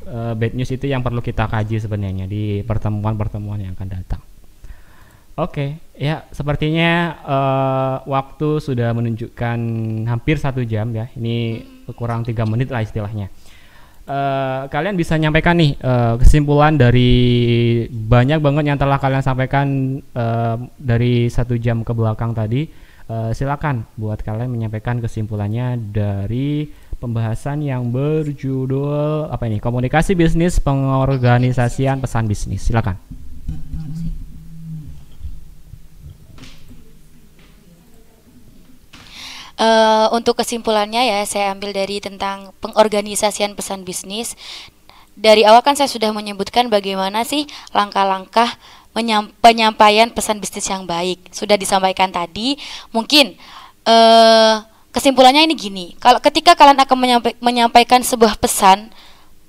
[0.04, 4.22] eh, bad news itu yang perlu kita kaji sebenarnya di pertemuan-pertemuan yang akan datang
[5.34, 9.58] Oke, ya sepertinya eh, waktu sudah menunjukkan
[10.06, 11.10] hampir satu jam ya.
[11.18, 11.58] Ini
[11.98, 13.34] kurang tiga menit lah istilahnya.
[14.04, 17.10] Eh, kalian bisa nyampaikan nih eh, kesimpulan dari
[17.90, 19.66] banyak banget yang telah kalian sampaikan
[19.98, 22.70] eh, dari satu jam ke belakang tadi.
[23.04, 32.00] Eh, silakan buat kalian menyampaikan kesimpulannya dari pembahasan yang berjudul apa ini komunikasi bisnis pengorganisasian
[32.00, 32.64] pesan bisnis.
[32.64, 32.96] Silakan.
[39.60, 44.32] Eh, untuk kesimpulannya ya saya ambil dari tentang pengorganisasian pesan bisnis.
[45.12, 47.44] Dari awal kan saya sudah menyebutkan bagaimana sih
[47.76, 48.48] langkah-langkah
[49.42, 51.18] penyampaian pesan bisnis yang baik.
[51.34, 52.54] Sudah disampaikan tadi.
[52.94, 53.34] Mungkin
[53.84, 54.54] eh
[54.94, 55.86] kesimpulannya ini gini.
[55.98, 58.94] Kalau ketika kalian akan menyampai- menyampaikan sebuah pesan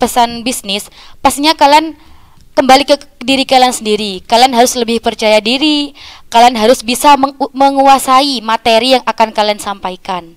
[0.01, 0.89] pesan bisnis,
[1.21, 1.95] pastinya kalian
[2.57, 4.25] kembali ke diri kalian sendiri.
[4.25, 5.93] Kalian harus lebih percaya diri.
[6.33, 10.35] Kalian harus bisa meng- menguasai materi yang akan kalian sampaikan.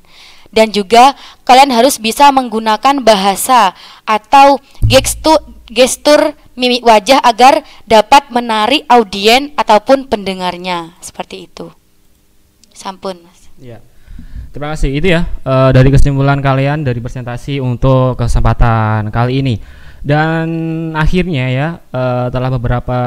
[0.49, 1.13] Dan juga
[1.45, 3.77] kalian harus bisa menggunakan bahasa
[4.09, 10.99] atau gestur gestur mimik wajah agar dapat menarik audien ataupun pendengarnya.
[10.99, 11.71] Seperti itu.
[12.75, 13.23] Sampun.
[13.63, 13.79] Ya.
[14.51, 14.91] Terima kasih.
[14.99, 19.57] Itu ya eh, dari kesimpulan kalian dari presentasi untuk kesempatan kali ini.
[20.03, 20.47] Dan
[20.99, 22.99] akhirnya ya eh, telah beberapa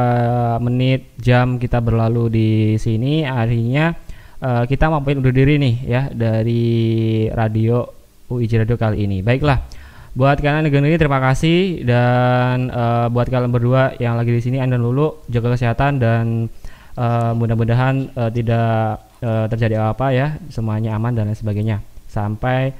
[0.63, 2.49] menit jam kita berlalu di
[2.79, 3.99] sini, akhirnya
[4.39, 7.83] eh, kita mau pamit undur diri nih ya dari radio
[8.31, 9.19] UIJ Radio kali ini.
[9.19, 9.80] Baiklah.
[10.11, 11.87] Buat kalian yang dengerin terima kasih.
[11.87, 16.51] Dan eh, buat kalian berdua yang lagi di sini Anda dulu jaga kesehatan dan
[16.99, 20.35] eh, mudah-mudahan eh, tidak eh, terjadi apa ya.
[20.51, 21.79] Semuanya aman dan lain sebagainya.
[22.11, 22.75] Sampai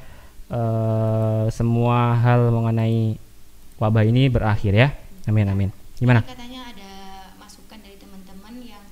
[0.51, 3.15] eh, semua hal mengenai
[3.79, 4.91] wabah ini berakhir ya.
[5.23, 5.69] Amin amin.
[5.95, 6.27] Gimana?
[6.27, 6.91] Katanya ada
[7.39, 8.83] masukan dari teman-teman yang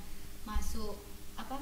[0.48, 0.96] masuk
[1.36, 1.60] apa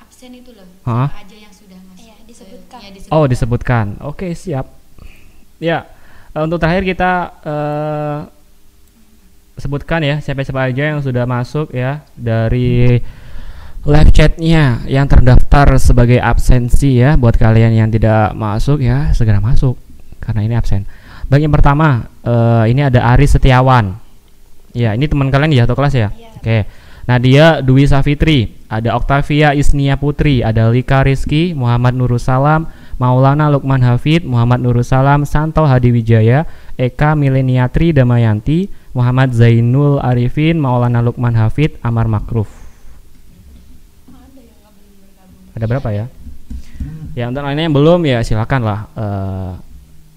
[0.00, 0.64] absen itu loh.
[0.80, 2.08] Siapa aja yang sudah masuk.
[2.08, 2.78] Iya, disebutkan.
[2.80, 3.86] Iya, oh disebutkan.
[4.00, 4.83] Oke siap
[5.58, 5.86] ya
[6.34, 7.12] eh, untuk terakhir kita
[7.44, 8.18] eh,
[9.58, 12.98] sebutkan ya siapa-siapa aja yang sudah masuk ya dari
[13.84, 19.78] live chatnya yang terdaftar sebagai absensi ya buat kalian yang tidak masuk ya segera masuk
[20.18, 20.88] karena ini absen.
[21.28, 23.94] Baik yang pertama eh, ini ada Aris Setiawan.
[24.74, 26.10] Ya ini teman kalian di satu kelas ya?
[26.40, 33.84] Oke Nadia Dwi Safitri ada Octavia Isnia Putri ada Lika Rizky Muhammad Nurussalam Maulana Lukman
[33.84, 36.48] Hafid Muhammad Nurussalam Santo Hadiwijaya
[36.80, 42.64] Eka Mileniatri Damayanti Muhammad Zainul Arifin Maulana Lukman Hafid Amar Makruf
[45.54, 46.06] ada berapa ya?
[47.14, 49.52] Ya untuk lainnya yang belum ya silakan lah eh,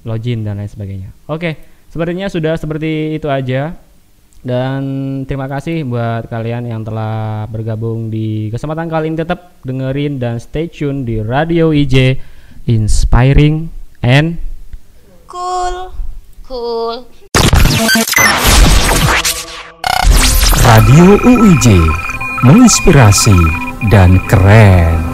[0.02, 1.10] login dan lain sebagainya.
[1.30, 1.54] Oke,
[1.94, 3.78] sepertinya sudah seperti itu aja.
[4.46, 4.82] Dan
[5.26, 9.18] terima kasih buat kalian yang telah bergabung di kesempatan kali ini.
[9.18, 12.22] Tetap dengerin dan stay tune di Radio IJ
[12.68, 13.72] Inspiring
[14.04, 14.38] and
[15.28, 15.92] Cool.
[16.48, 17.04] Cool.
[20.64, 21.68] Radio UIJ
[22.48, 23.36] menginspirasi
[23.92, 25.07] dan keren.